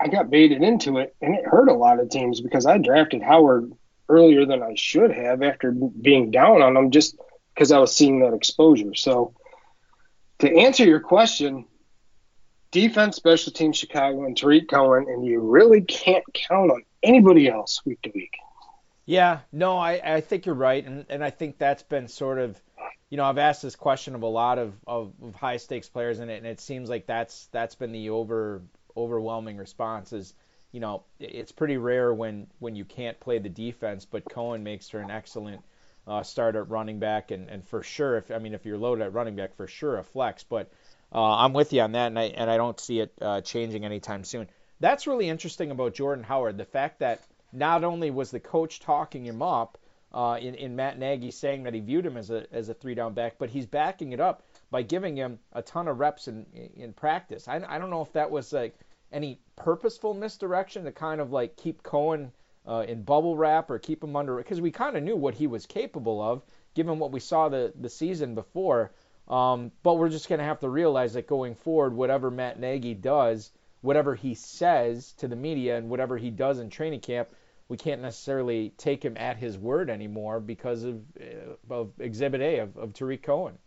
[0.00, 3.22] I got baited into it, and it hurt a lot of teams because I drafted
[3.22, 3.72] Howard
[4.08, 7.16] earlier than I should have after being down on him just
[7.54, 8.94] because I was seeing that exposure.
[8.94, 9.34] So,
[10.40, 11.64] to answer your question,
[12.70, 17.82] defense, special team, Chicago, and Tarik Cohen, and you really can't count on anybody else
[17.84, 18.36] week to week.
[19.06, 22.60] Yeah, no, I, I think you're right, and, and I think that's been sort of,
[23.08, 26.18] you know, I've asked this question of a lot of, of, of high stakes players,
[26.18, 28.62] and it, and it seems like that's that's been the over
[28.96, 30.34] overwhelming response is,
[30.72, 34.88] you know, it's pretty rare when when you can't play the defense, but Cohen makes
[34.88, 35.62] for an excellent
[36.06, 39.04] uh, start at running back, and, and for sure, if I mean if you're loaded
[39.04, 40.42] at running back, for sure a flex.
[40.42, 40.72] But
[41.16, 43.86] uh, I'm with you on that, and I and I don't see it uh, changing
[43.86, 44.48] anytime soon.
[44.80, 49.24] That's really interesting about Jordan Howard, the fact that not only was the coach talking
[49.24, 49.78] him up.
[50.14, 52.94] Uh, in, in Matt Nagy saying that he viewed him as a as a three
[52.94, 56.46] down back, but he's backing it up by giving him a ton of reps in
[56.74, 57.48] in practice.
[57.48, 58.78] I, I don't know if that was like
[59.12, 62.32] any purposeful misdirection to kind of like keep Cohen
[62.66, 65.48] uh, in bubble wrap or keep him under because we kind of knew what he
[65.48, 66.42] was capable of
[66.74, 68.92] given what we saw the the season before.
[69.28, 72.94] Um, but we're just going to have to realize that going forward, whatever Matt Nagy
[72.94, 77.28] does, whatever he says to the media, and whatever he does in training camp,
[77.68, 82.58] we can't necessarily take him at his word anymore because of, uh, of Exhibit A
[82.60, 83.58] of, of Tarik Cohen.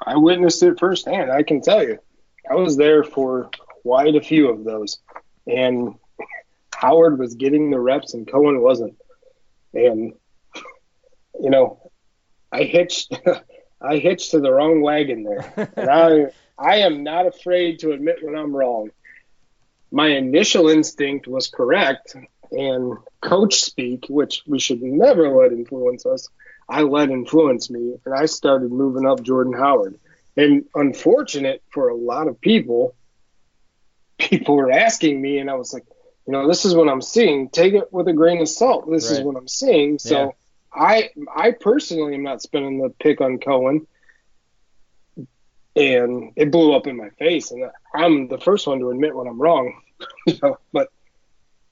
[0.00, 1.32] I witnessed it firsthand.
[1.32, 1.98] I can tell you,
[2.48, 3.50] I was there for
[3.82, 4.98] quite a few of those.
[5.46, 5.94] And
[6.74, 8.96] Howard was getting the reps and Cohen wasn't.
[9.74, 10.12] And
[11.40, 11.90] you know,
[12.52, 13.18] I hitched
[13.80, 15.70] I hitched to the wrong wagon there.
[15.76, 16.26] And I
[16.58, 18.90] I am not afraid to admit when I'm wrong.
[19.92, 22.16] My initial instinct was correct
[22.50, 26.28] and coach speak, which we should never let influence us,
[26.68, 29.98] I let influence me and I started moving up Jordan Howard.
[30.36, 32.94] And unfortunate for a lot of people,
[34.18, 35.84] people were asking me, and I was like,
[36.26, 37.48] you know, this is what I'm seeing.
[37.48, 38.88] Take it with a grain of salt.
[38.90, 39.18] This right.
[39.18, 39.98] is what I'm seeing.
[39.98, 40.34] So.
[40.72, 43.86] I I personally am not spending the pick on Cohen.
[45.76, 49.28] And it blew up in my face, and I'm the first one to admit when
[49.28, 49.80] I'm wrong.
[50.26, 50.88] you know, but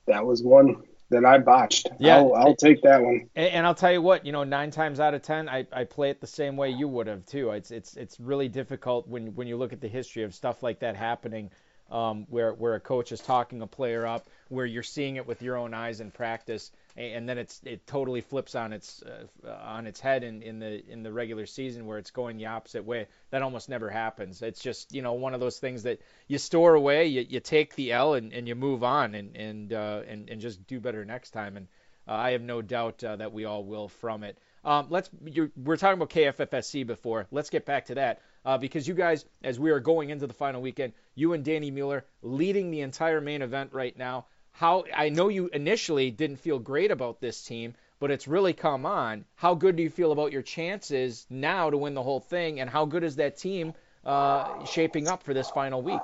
[0.07, 1.89] that was one that I botched.
[1.99, 3.29] Yeah, I'll, I'll take that one.
[3.35, 5.85] And, and, I'll tell you what, you know, nine times out of ten, I, I
[5.85, 7.51] play it the same way you would have too.
[7.51, 10.81] It's it's it's really difficult when when you look at the history of stuff like
[10.81, 11.51] that happening
[11.91, 15.43] um, where where a coach is talking a player up, where you're seeing it with
[15.43, 19.87] your own eyes in practice, and then it's it totally flips on its uh, on
[19.87, 23.07] its head in, in the in the regular season where it's going the opposite way.
[23.31, 24.41] That almost never happens.
[24.43, 27.75] It's just you know one of those things that you store away, you, you take
[27.75, 31.05] the L and, and you move on and and uh, and and just do better
[31.05, 31.57] next time.
[31.57, 31.69] And
[32.09, 34.39] uh, I have no doubt uh, that we all will from it.
[34.65, 35.11] Um, let's
[35.57, 37.27] we're talking about KFFSC before.
[37.31, 40.35] Let's get back to that uh, because you guys, as we are going into the
[40.35, 44.27] final weekend, you and Danny Mueller leading the entire main event right now.
[44.57, 48.87] How I know you initially didn't feel great about this team, but it's really come
[48.87, 49.27] on.
[49.35, 52.71] How good do you feel about your chances now to win the whole thing, and
[52.71, 53.75] how good is that team
[54.07, 56.01] uh, shaping up for this final week?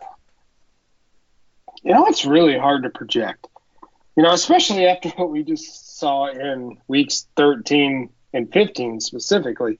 [1.82, 3.46] You know, it's really hard to project.
[4.16, 9.78] You know, especially after what we just saw in weeks 13 and 15 specifically.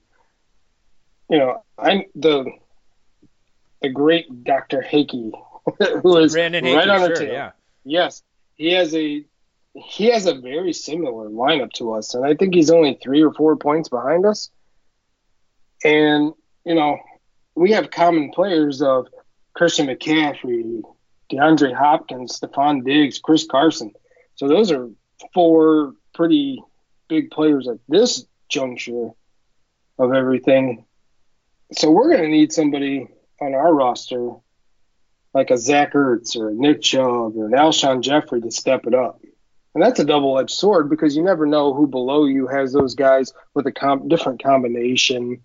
[1.29, 2.45] You know, I'm the
[3.83, 4.81] the great Dr.
[4.81, 5.31] Hickey,
[6.01, 7.31] who is Brandon right Hickey, on sure, our tail.
[7.31, 7.51] yeah.
[7.85, 8.23] Yes,
[8.55, 9.25] he has a
[9.75, 13.33] he has a very similar lineup to us, and I think he's only three or
[13.33, 14.49] four points behind us.
[15.83, 16.33] And
[16.65, 16.99] you know,
[17.55, 19.07] we have common players of
[19.53, 20.81] Christian McCaffrey,
[21.31, 23.91] DeAndre Hopkins, Stefon Diggs, Chris Carson.
[24.35, 24.89] So those are
[25.33, 26.61] four pretty
[27.07, 29.09] big players at this juncture
[29.99, 30.85] of everything.
[31.73, 33.07] So we're going to need somebody
[33.41, 34.31] on our roster
[35.33, 38.93] like a Zach Ertz or a Nick Chubb or an Alshon Jeffery to step it
[38.93, 39.21] up.
[39.73, 43.33] And that's a double-edged sword because you never know who below you has those guys
[43.55, 45.41] with a com- different combination,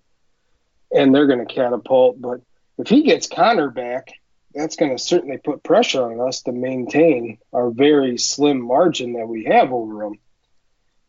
[0.93, 2.21] and they're going to catapult.
[2.21, 2.43] But
[2.77, 4.13] if he gets Connor back,
[4.55, 9.29] that's going to certainly put pressure on us to maintain our very slim margin that
[9.29, 10.19] we have over them.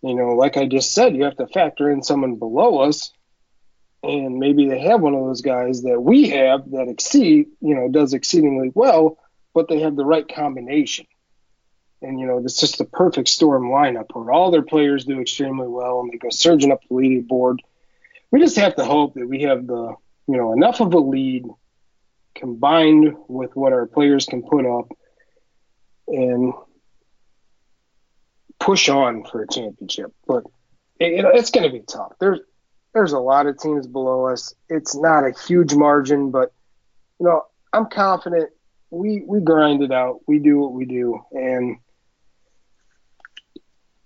[0.02, 3.12] You know, like I just said, you have to factor in someone below us,
[4.04, 7.90] and maybe they have one of those guys that we have that exceed, you know,
[7.90, 9.18] does exceedingly well,
[9.54, 11.06] but they have the right combination.
[12.02, 15.68] And you know, it's just the perfect storm lineup where all their players do extremely
[15.68, 17.58] well and they go surging up the leaderboard.
[18.32, 19.96] We just have to hope that we have the,
[20.28, 21.46] you know, enough of a lead
[22.36, 24.88] combined with what our players can put up
[26.08, 26.54] and
[28.60, 30.14] push on for a championship.
[30.26, 30.44] But
[31.00, 32.14] it, it's going to be tough.
[32.20, 32.40] There's
[32.94, 34.54] there's a lot of teams below us.
[34.70, 36.52] It's not a huge margin, but
[37.20, 38.50] you know I'm confident
[38.90, 40.22] we we grind it out.
[40.28, 41.78] We do what we do, and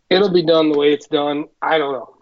[0.10, 1.46] it'll be done the way it's done.
[1.62, 2.16] I don't know.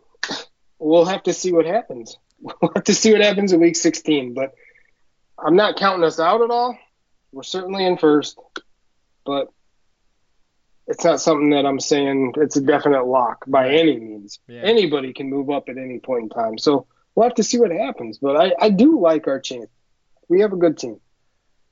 [0.80, 2.18] We'll have to see what happens.
[2.44, 4.56] We'll have to see what happens in week 16, but
[5.38, 6.76] I'm not counting us out at all.
[7.32, 8.36] We're certainly in first,
[9.24, 9.50] but
[10.92, 14.40] it's not something that I'm saying it's a definite lock by any means.
[14.48, 14.62] Yeah.
[14.62, 16.58] Anybody can move up at any point in time.
[16.58, 16.86] So
[17.16, 18.18] we'll have to see what happens.
[18.18, 19.68] But I, I do like our chance.
[20.28, 21.00] We have a good team.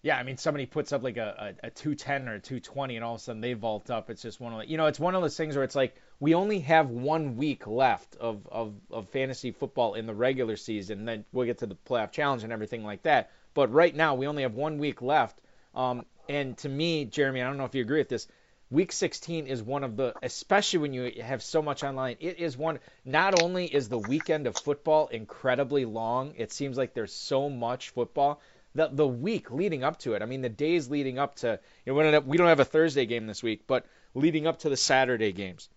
[0.02, 3.04] Yeah, I mean, somebody puts up like a, a, a 210 or a 220, and
[3.04, 4.10] all of a sudden they vault up.
[4.10, 5.98] It's just one of the, you know, it's one of those things where it's like
[6.22, 11.04] we only have one week left of, of, of fantasy football in the regular season.
[11.04, 13.32] Then we'll get to the playoff challenge and everything like that.
[13.54, 15.42] But right now, we only have one week left.
[15.76, 18.28] Um, and to me, Jeremy, I don't know if you agree with this.
[18.72, 22.56] Week 16 is one of the, especially when you have so much online, it is
[22.56, 22.80] one.
[23.04, 27.90] Not only is the weekend of football incredibly long, it seems like there's so much
[27.90, 28.42] football.
[28.76, 31.94] The, the week leading up to it, I mean, the days leading up to, you
[31.94, 35.32] know, we don't have, a Thursday game this week, but leading up to the Saturday
[35.32, 35.68] games.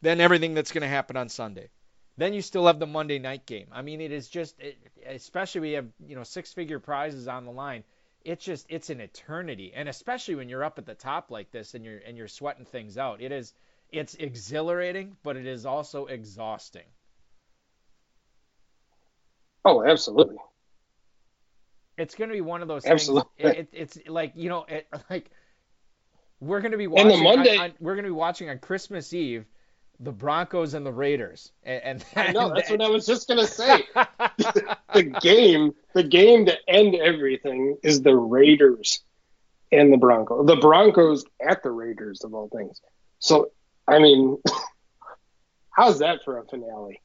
[0.00, 1.70] Then everything that's going to happen on Sunday.
[2.16, 3.66] Then you still have the Monday night game.
[3.72, 4.78] I mean, it is just, it,
[5.08, 7.82] especially we have, you know, six figure prizes on the line.
[8.22, 9.72] It's just, it's an eternity.
[9.74, 12.64] And especially when you're up at the top like this and you're, and you're sweating
[12.64, 13.54] things out, it is,
[13.90, 16.84] it's exhilarating, but it is also exhausting.
[19.64, 20.36] Oh, absolutely.
[21.98, 23.28] It's going to be one of those Absolutely.
[23.38, 23.54] things.
[23.54, 25.30] It, it, it's like, you know, it, like
[26.40, 28.58] we're going to be watching, the Monday- on, on, we're going to be watching on
[28.58, 29.44] Christmas Eve,
[30.00, 31.52] the Broncos and the Raiders.
[31.62, 33.84] And, and I know that's what I was just gonna say.
[34.94, 39.00] the game, the game to end everything is the Raiders
[39.70, 40.46] and the Broncos.
[40.46, 42.80] The Broncos at the Raiders of all things.
[43.18, 43.50] So,
[43.86, 44.38] I mean,
[45.70, 47.00] how's that for a finale?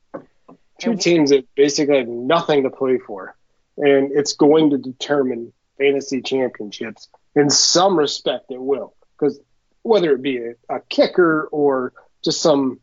[0.80, 3.36] Two teams that basically have nothing to play for,
[3.78, 8.46] and it's going to determine fantasy championships in some respect.
[8.50, 9.40] It will, because
[9.84, 11.94] whether it be a, a kicker or
[12.24, 12.80] just some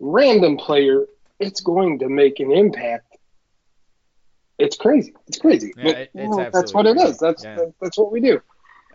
[0.00, 1.06] random player,
[1.38, 3.16] it's going to make an impact.
[4.58, 5.14] It's crazy.
[5.26, 5.72] It's crazy.
[5.76, 7.16] Yeah, But, it- it's know, that's what it absolutely.
[7.20, 7.44] That's.
[7.44, 7.54] Yeah.
[7.56, 8.42] that, that's what we do.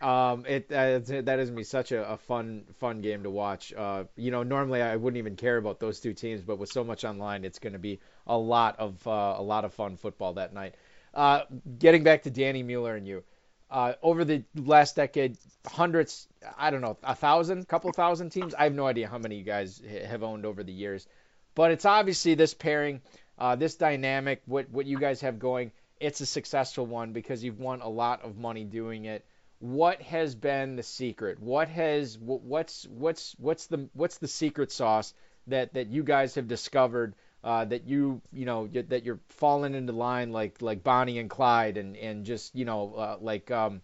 [0.01, 3.73] Um, it that is gonna be such a, a fun fun game to watch.
[3.73, 6.83] Uh, you know, normally I wouldn't even care about those two teams, but with so
[6.83, 10.53] much online, it's gonna be a lot of uh, a lot of fun football that
[10.53, 10.75] night.
[11.13, 11.43] Uh,
[11.79, 13.23] getting back to Danny Mueller and you,
[13.69, 18.53] uh, over the last decade, hundreds, I don't know, a thousand, couple thousand teams.
[18.53, 21.07] I have no idea how many you guys have owned over the years,
[21.55, 23.01] but it's obviously this pairing,
[23.37, 25.71] uh, this dynamic, what what you guys have going.
[25.99, 29.25] It's a successful one because you've won a lot of money doing it
[29.59, 31.39] what has been the secret?
[31.39, 35.13] What has what's what's what's the what's the secret sauce
[35.47, 37.15] that that you guys have discovered
[37.45, 41.77] uh, that you you know that you're falling into line like like Bonnie and Clyde
[41.77, 43.81] and and just you know uh, like um,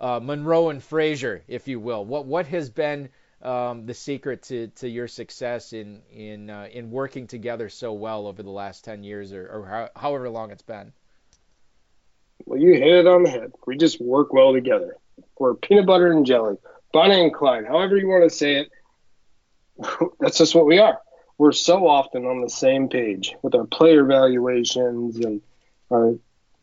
[0.00, 2.02] uh, Monroe and Frazier, if you will.
[2.04, 3.10] What what has been
[3.42, 8.26] um, the secret to, to your success in in uh, in working together so well
[8.26, 10.90] over the last ten years or, or how, however long it's been?
[12.46, 13.52] Well, you hit it on the head.
[13.66, 14.96] We just work well together.
[15.38, 16.56] We're peanut butter and jelly,
[16.94, 18.70] Bonnie and Clyde, however you want to say it.
[20.20, 20.98] That's just what we are
[21.38, 25.40] we're so often on the same page with our player valuations and
[25.90, 26.14] our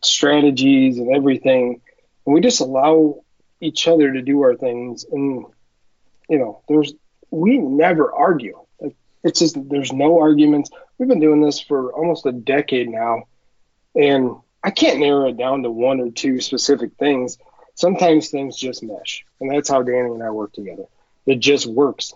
[0.01, 1.81] strategies and everything.
[2.25, 3.23] And we just allow
[3.59, 5.05] each other to do our things.
[5.11, 5.45] And,
[6.29, 6.93] you know, there's,
[7.29, 8.59] we never argue.
[8.79, 10.69] Like, it's just, there's no arguments.
[10.97, 13.23] We've been doing this for almost a decade now.
[13.95, 17.37] And I can't narrow it down to one or two specific things.
[17.75, 19.25] Sometimes things just mesh.
[19.39, 20.85] And that's how Danny and I work together.
[21.25, 22.13] It just works.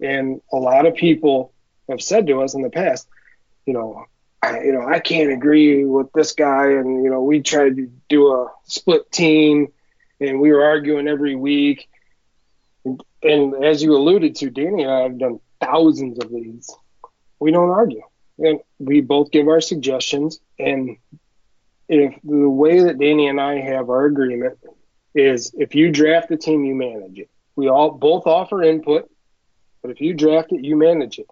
[0.00, 1.52] And a lot of people
[1.88, 3.08] have said to us in the past,
[3.66, 4.06] you know,
[4.42, 7.90] I, you know, I can't agree with this guy, and you know, we tried to
[8.08, 9.72] do a split team,
[10.20, 11.88] and we were arguing every week.
[12.84, 16.70] And, and as you alluded to, Danny and I have done thousands of these.
[17.40, 18.02] We don't argue,
[18.38, 20.40] and we both give our suggestions.
[20.58, 20.98] And
[21.88, 24.58] if the way that Danny and I have our agreement
[25.14, 27.30] is, if you draft the team, you manage it.
[27.56, 29.10] We all both offer input,
[29.82, 31.26] but if you draft it, you manage it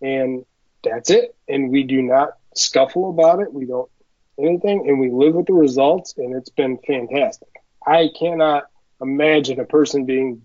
[0.00, 0.44] and
[0.82, 1.34] that's it.
[1.48, 3.52] And we do not scuffle about it.
[3.52, 3.90] We don't
[4.38, 7.48] anything, and we live with the results, and it's been fantastic.
[7.86, 8.64] I cannot
[9.00, 10.42] imagine a person being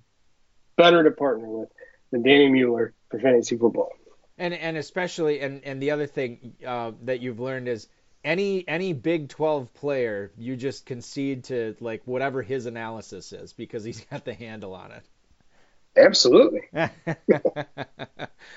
[0.78, 1.70] better to partner with
[2.12, 3.92] than Danny Mueller for fantasy football.
[4.38, 7.88] And and especially and and the other thing uh, that you've learned is
[8.24, 13.84] any any Big 12 player, you just concede to like whatever his analysis is because
[13.84, 15.04] he's got the handle on it.
[15.98, 16.62] Absolutely.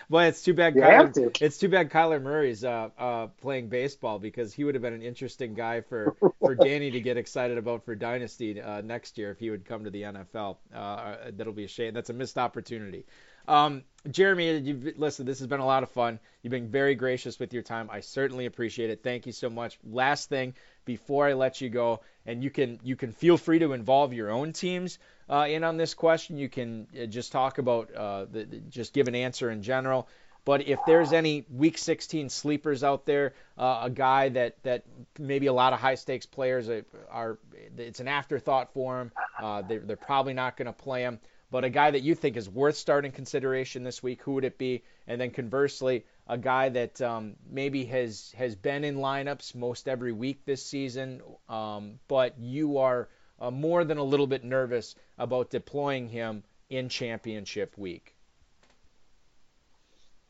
[0.09, 0.75] well, it's too bad.
[0.75, 4.93] Kyler, it's too bad Kyler Murray's uh, uh, playing baseball because he would have been
[4.93, 9.33] an interesting guy for, for Danny to get excited about for Dynasty uh, next year
[9.33, 10.57] if he would come to the NFL.
[10.73, 11.93] Uh, uh, that'll be a shame.
[11.93, 13.05] That's a missed opportunity.
[13.47, 16.19] Um, Jeremy, you've, listen, this has been a lot of fun.
[16.43, 17.89] You've been very gracious with your time.
[17.91, 19.03] I certainly appreciate it.
[19.03, 19.79] Thank you so much.
[19.83, 23.73] Last thing before I let you go, and you can you can feel free to
[23.73, 24.99] involve your own teams
[25.31, 26.37] uh, in on this question.
[26.37, 30.07] You can uh, just talk about uh, the, just give an answer in general.
[30.45, 34.85] But if there's any Week 16 sleepers out there, uh, a guy that that
[35.19, 37.39] maybe a lot of high stakes players are, are
[37.79, 39.13] it's an afterthought for him.
[39.41, 41.19] Uh, they're, they're probably not going to play him.
[41.55, 44.59] But a guy that you think is worth starting consideration this week, who would it
[44.59, 44.83] be?
[45.07, 50.11] And then conversely, a guy that um, maybe has has been in lineups most every
[50.11, 53.09] week this season, um, but you are
[53.41, 58.17] uh, more than a little bit nervous about deploying him in championship week?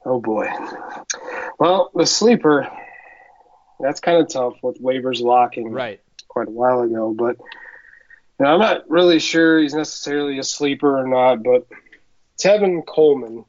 [0.04, 0.50] Oh boy.
[1.58, 2.70] Well, the sleeper,
[3.80, 7.38] that's kind of tough with waivers locking right quite a while ago, but
[8.40, 11.66] I'm not really sure he's necessarily a sleeper or not, but
[12.38, 13.44] Tevin Coleman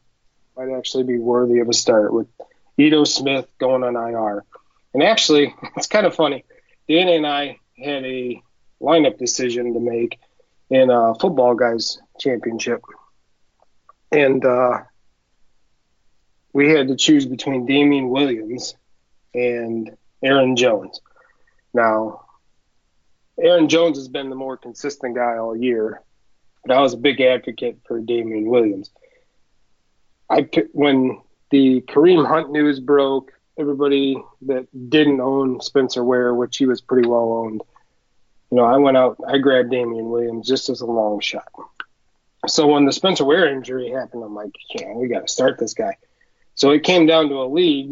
[0.56, 2.28] might actually be worthy of a start with
[2.78, 4.44] Ito Smith going on IR.
[4.94, 6.46] And actually, it's kind of funny.
[6.88, 8.42] Danny and I had a
[8.82, 10.20] lineup decision to make
[10.70, 12.82] in a football guys championship,
[14.12, 14.80] and uh,
[16.54, 18.76] we had to choose between Damien Williams
[19.34, 21.02] and Aaron Jones.
[21.74, 22.25] Now,
[23.40, 26.02] Aaron Jones has been the more consistent guy all year,
[26.64, 28.92] but I was a big advocate for Damien Williams.
[30.30, 31.22] I when
[31.52, 37.08] the Kareem Hunt news broke, everybody that didn't own Spencer Ware, which he was pretty
[37.08, 37.62] well owned,
[38.52, 41.48] you know, I went out, I grabbed Damien Williams just as a long shot.
[42.48, 45.74] So when the Spencer Ware injury happened, I'm like, yeah, we got to start this
[45.74, 45.98] guy.
[46.54, 47.92] So it came down to a league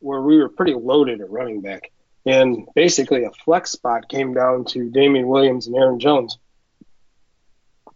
[0.00, 1.90] where we were pretty loaded at running back.
[2.26, 6.38] And basically, a flex spot came down to Damien Williams and Aaron Jones.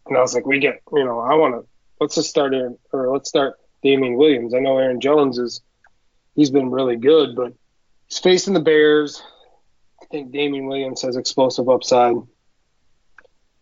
[0.06, 1.66] And I was like, we get, you know, I want to,
[2.00, 4.54] let's just start Aaron, or let's start Damien Williams.
[4.54, 5.60] I know Aaron Jones is,
[6.36, 7.52] he's been really good, but
[8.06, 9.22] he's facing the Bears
[10.00, 12.16] I think Damien Williams has explosive upside.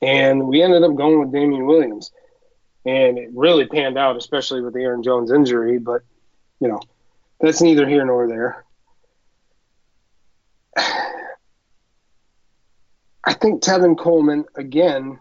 [0.00, 2.12] And we ended up going with Damien Williams.
[2.86, 5.78] And it really panned out, especially with the Aaron Jones injury.
[5.78, 6.02] But,
[6.60, 6.80] you know,
[7.40, 8.64] that's neither here nor there.
[13.24, 15.18] I think Tevin Coleman, again,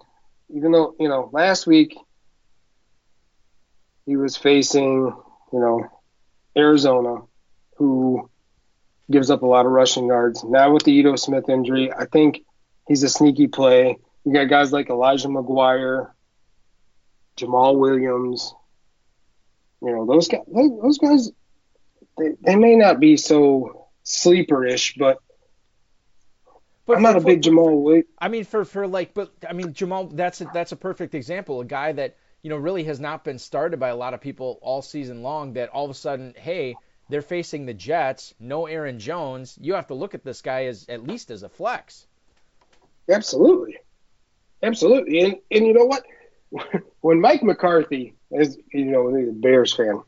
[0.49, 1.97] even though, you know, last week
[4.05, 5.13] he was facing,
[5.53, 5.86] you know,
[6.57, 7.22] Arizona,
[7.78, 8.30] who
[9.09, 10.43] gives up a lot of rushing yards.
[10.43, 12.41] Now with the Ito Smith injury, I think
[12.88, 13.97] he's a sneaky play.
[14.26, 16.11] You got guys like Elijah McGuire,
[17.38, 18.53] Jamaal Williams.
[19.82, 20.41] You know those guys.
[20.51, 21.32] Those guys
[22.18, 25.20] they, they may not be so sleeperish, but,
[26.88, 28.05] But I'm not a big Jamaal Williams.
[28.17, 31.59] I mean, for for like, but I mean, Jamaal, that's a, that's a perfect example.
[31.59, 34.57] A guy that you know really has not been started by a lot of people
[34.61, 35.53] all season long.
[35.53, 36.75] That all of a sudden, hey,
[37.09, 39.57] they're facing the Jets, no Aaron Jones.
[39.61, 42.07] You have to look at this guy as at least as a flex.
[43.09, 43.77] Absolutely.
[44.63, 45.19] Absolutely.
[45.19, 46.03] And and you know what?
[47.01, 50.01] When Mike McCarthy is you know, a Bears fan.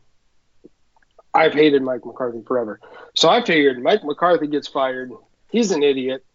[1.33, 2.79] I've hated Mike McCarthy forever.
[3.15, 5.11] So I figured Mike McCarthy gets fired.
[5.49, 6.25] He's an idiot.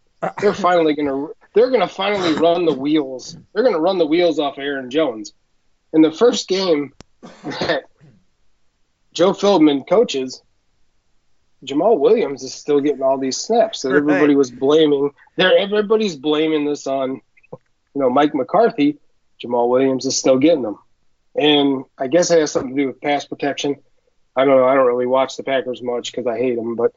[0.40, 3.36] They're finally gonna they're gonna finally run the wheels.
[3.52, 5.32] They're gonna run the wheels off Aaron Jones.
[5.92, 6.92] In the first game
[7.44, 7.84] that
[9.12, 10.42] Joe Feldman coaches,
[11.64, 13.80] Jamaal Williams is still getting all these snaps.
[13.80, 17.20] So everybody was blaming there everybody's blaming this on
[17.52, 17.58] you
[17.94, 18.98] know Mike McCarthy.
[19.42, 20.78] Jamaal Williams is still getting them.
[21.36, 23.76] And I guess it has something to do with pass protection.
[24.36, 24.66] I don't know.
[24.66, 26.92] I don't really watch the Packers much because I hate them, but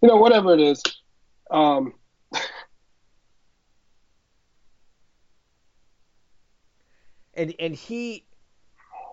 [0.00, 0.82] you know, whatever it is.
[1.50, 1.94] Um,
[7.34, 8.24] and and he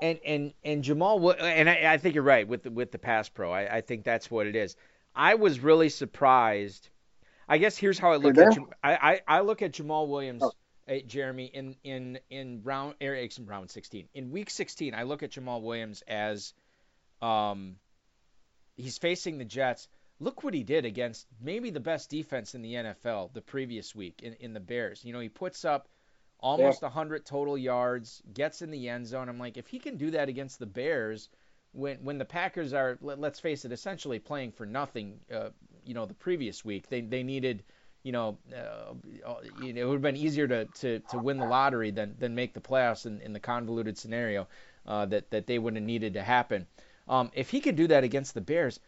[0.01, 3.30] and and and Jamaal and I, I think you're right with the, with the pass
[3.30, 3.51] pro.
[3.51, 4.76] I, I think that's what it is.
[5.15, 6.89] I was really surprised.
[7.47, 8.53] I guess here's how I look at?
[8.53, 10.51] Jam- I, I I look at Jamaal Williams, Oh.
[10.88, 14.93] uh, Jeremy in in in round er, in round 16 in week 16.
[14.93, 16.53] I look at Jamaal Williams as
[17.22, 17.76] um
[18.78, 19.88] he's facing the Jets.
[20.22, 24.22] Look what he did against maybe the best defense in the NFL the previous week
[24.22, 25.03] in, in the Bears.
[25.03, 25.88] You know, he puts up
[26.39, 29.29] almost 100 total yards, gets in the end zone.
[29.29, 31.29] I'm like, if he can do that against the Bears,
[31.71, 35.49] when when the Packers are, let, let's face it, essentially playing for nothing, uh,
[35.85, 37.63] you know, the previous week, they they needed,
[38.03, 41.91] you know, uh, know, it would have been easier to, to, to win the lottery
[41.91, 44.47] than than make the playoffs in, in the convoluted scenario
[44.87, 46.65] uh, that that they would have needed to happen.
[47.07, 48.79] Um, if he could do that against the Bears,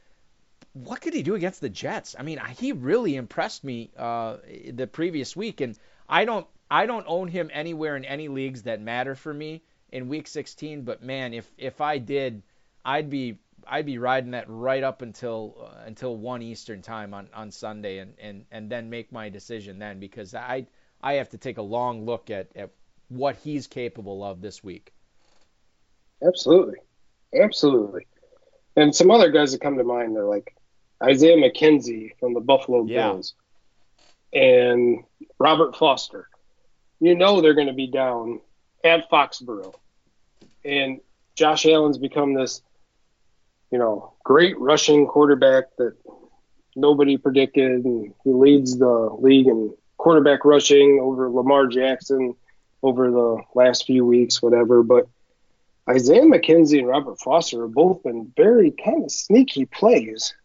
[0.73, 2.15] what could he do against the Jets?
[2.17, 4.37] I mean, he really impressed me uh,
[4.71, 5.77] the previous week, and
[6.07, 10.09] I don't I don't own him anywhere in any leagues that matter for me in
[10.09, 10.84] Week 16.
[10.84, 12.43] But man, if if I did,
[12.86, 17.30] I'd be I'd be riding that right up until uh, until one Eastern time on,
[17.36, 20.67] on Sunday, and, and and then make my decision then because I
[21.01, 22.72] I have to take a long look at, at
[23.09, 24.93] what he's capable of this week.
[26.26, 26.78] absolutely,
[27.39, 28.07] absolutely.
[28.78, 30.55] And some other guys that come to mind are like
[31.03, 33.13] Isaiah McKenzie from the Buffalo Yeah.
[33.13, 33.36] Bills
[34.34, 35.03] and
[35.39, 36.30] Robert Foster.
[37.01, 38.39] You know they're going to be down
[38.83, 39.73] at Foxborough,
[40.63, 41.01] and
[41.35, 42.61] Josh Allen's become this,
[43.71, 45.95] you know, great rushing quarterback that
[46.75, 52.35] nobody predicted, and he leads the league in quarterback rushing over Lamar Jackson
[52.83, 54.83] over the last few weeks, whatever.
[54.83, 55.07] But
[55.89, 60.35] Isaiah McKenzie and Robert Foster have both been very kind of sneaky plays.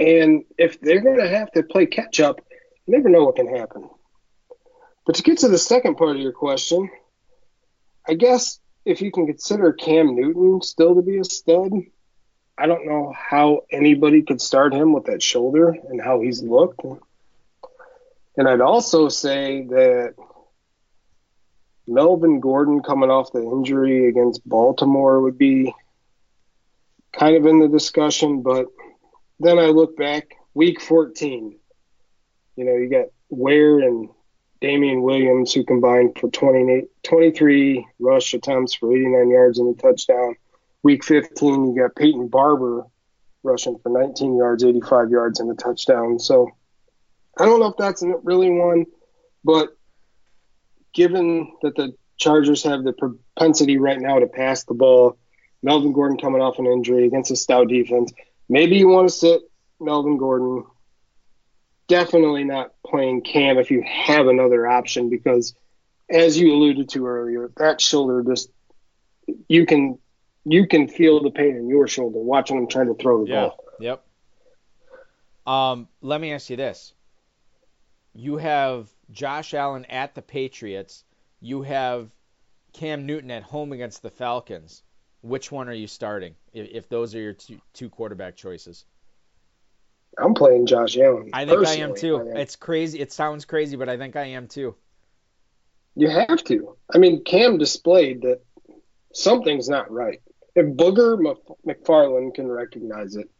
[0.00, 2.40] And if they're going to have to play catch up,
[2.86, 3.88] you never know what can happen.
[5.04, 6.90] But to get to the second part of your question,
[8.06, 11.72] I guess if you can consider Cam Newton still to be a stud,
[12.56, 16.84] I don't know how anybody could start him with that shoulder and how he's looked.
[18.36, 20.14] And I'd also say that
[21.86, 25.74] Melvin Gordon coming off the injury against Baltimore would be
[27.12, 28.66] kind of in the discussion, but
[29.40, 31.58] then I look back, week 14,
[32.56, 34.08] you know, you got Ware and
[34.62, 40.36] Damien Williams who combined for 28, 23 rush attempts for 89 yards and a touchdown.
[40.84, 42.86] Week 15, you got Peyton Barber
[43.42, 46.20] rushing for 19 yards, 85 yards and a touchdown.
[46.20, 46.48] So
[47.36, 48.86] I don't know if that's really one,
[49.44, 49.76] but
[50.94, 55.18] given that the Chargers have the propensity right now to pass the ball,
[55.64, 58.12] Melvin Gordon coming off an injury against a stout defense,
[58.48, 59.40] maybe you want to sit
[59.80, 60.64] Melvin Gordon.
[61.92, 65.54] Definitely not playing Cam if you have another option because,
[66.08, 68.50] as you alluded to earlier, that shoulder just
[69.46, 69.98] you can
[70.46, 73.62] you can feel the pain in your shoulder watching him trying to throw the ball.
[73.78, 74.02] Yep.
[75.46, 76.94] Um, let me ask you this.
[78.14, 81.04] You have Josh Allen at the Patriots.
[81.40, 82.08] You have
[82.72, 84.82] Cam Newton at home against the Falcons.
[85.20, 88.86] Which one are you starting if, if those are your two, two quarterback choices?
[90.18, 91.30] I'm playing Josh Allen.
[91.32, 92.18] I think I am too.
[92.18, 93.00] I It's crazy.
[93.00, 94.74] It sounds crazy, but I think I am too.
[95.94, 96.76] You have to.
[96.92, 98.40] I mean, Cam displayed that
[99.12, 100.20] something's not right.
[100.54, 101.18] If Booger
[101.66, 103.30] McFarland can recognize it,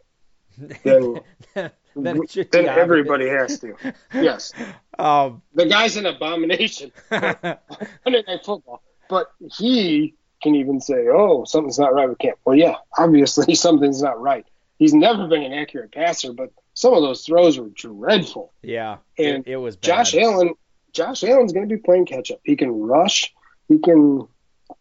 [0.83, 1.21] then
[1.97, 2.21] then
[2.51, 3.75] then everybody has to.
[4.15, 4.53] Yes,
[4.99, 6.93] Um, the guy's an abomination.
[7.11, 7.57] Monday
[8.05, 12.77] Night Football, but he can even say, "Oh, something's not right with Cam." Well, yeah,
[12.99, 14.47] obviously something's not right.
[14.79, 18.53] he's never been an accurate passer, but some of those throws were dreadful.
[18.63, 19.77] Yeah, and it, it was.
[19.77, 19.87] Bad.
[19.87, 20.55] Josh Allen.
[20.93, 22.41] Josh Allen's going to be playing catch up.
[22.45, 23.33] He can rush.
[23.69, 24.29] He can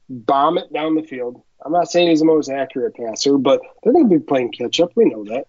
[0.10, 1.42] bomb it down the field.
[1.64, 4.80] I'm not saying he's the most accurate passer, but they're going to be playing catch
[4.80, 4.92] up.
[4.96, 5.48] We know that.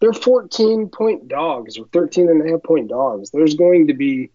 [0.00, 3.30] They're 14 point dogs or 13 and a half point dogs.
[3.30, 4.30] There's going to be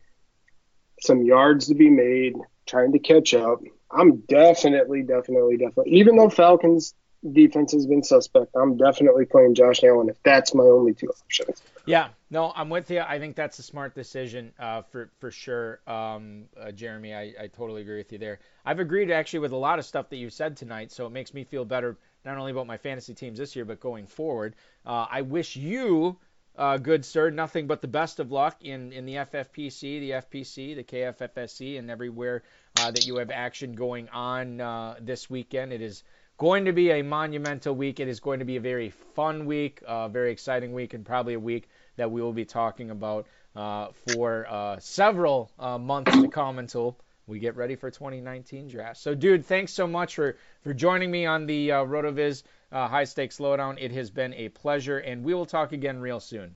[1.01, 2.36] some yards to be made
[2.66, 3.62] trying to catch up.
[3.91, 6.93] I'm definitely, definitely, definitely, even though Falcons
[7.32, 8.55] defense has been suspect.
[8.55, 11.61] I'm definitely playing Josh Allen if that's my only two options.
[11.86, 13.01] Yeah, no, I'm with you.
[13.01, 17.13] I think that's a smart decision uh, for for sure, um, uh, Jeremy.
[17.13, 18.39] I, I totally agree with you there.
[18.65, 21.34] I've agreed actually with a lot of stuff that you said tonight, so it makes
[21.34, 24.55] me feel better not only about my fantasy teams this year but going forward.
[24.86, 26.17] Uh, I wish you.
[26.55, 30.76] Uh, good sir, nothing but the best of luck in, in the FFPC, the FPC,
[30.76, 32.43] the KFFSC, and everywhere
[32.80, 35.72] uh, that you have action going on uh, this weekend.
[35.72, 36.03] It is
[36.40, 38.00] going to be a monumental week.
[38.00, 41.36] It is going to be a very fun week, a very exciting week, and probably
[41.36, 46.30] a week that we will be talking about uh, for uh, several uh, months to
[46.30, 48.98] come until we get ready for 2019 draft.
[48.98, 53.04] So, dude, thanks so much for, for joining me on the uh, RotoViz uh, High
[53.04, 53.78] Stakes Lowdown.
[53.78, 56.56] It has been a pleasure, and we will talk again real soon.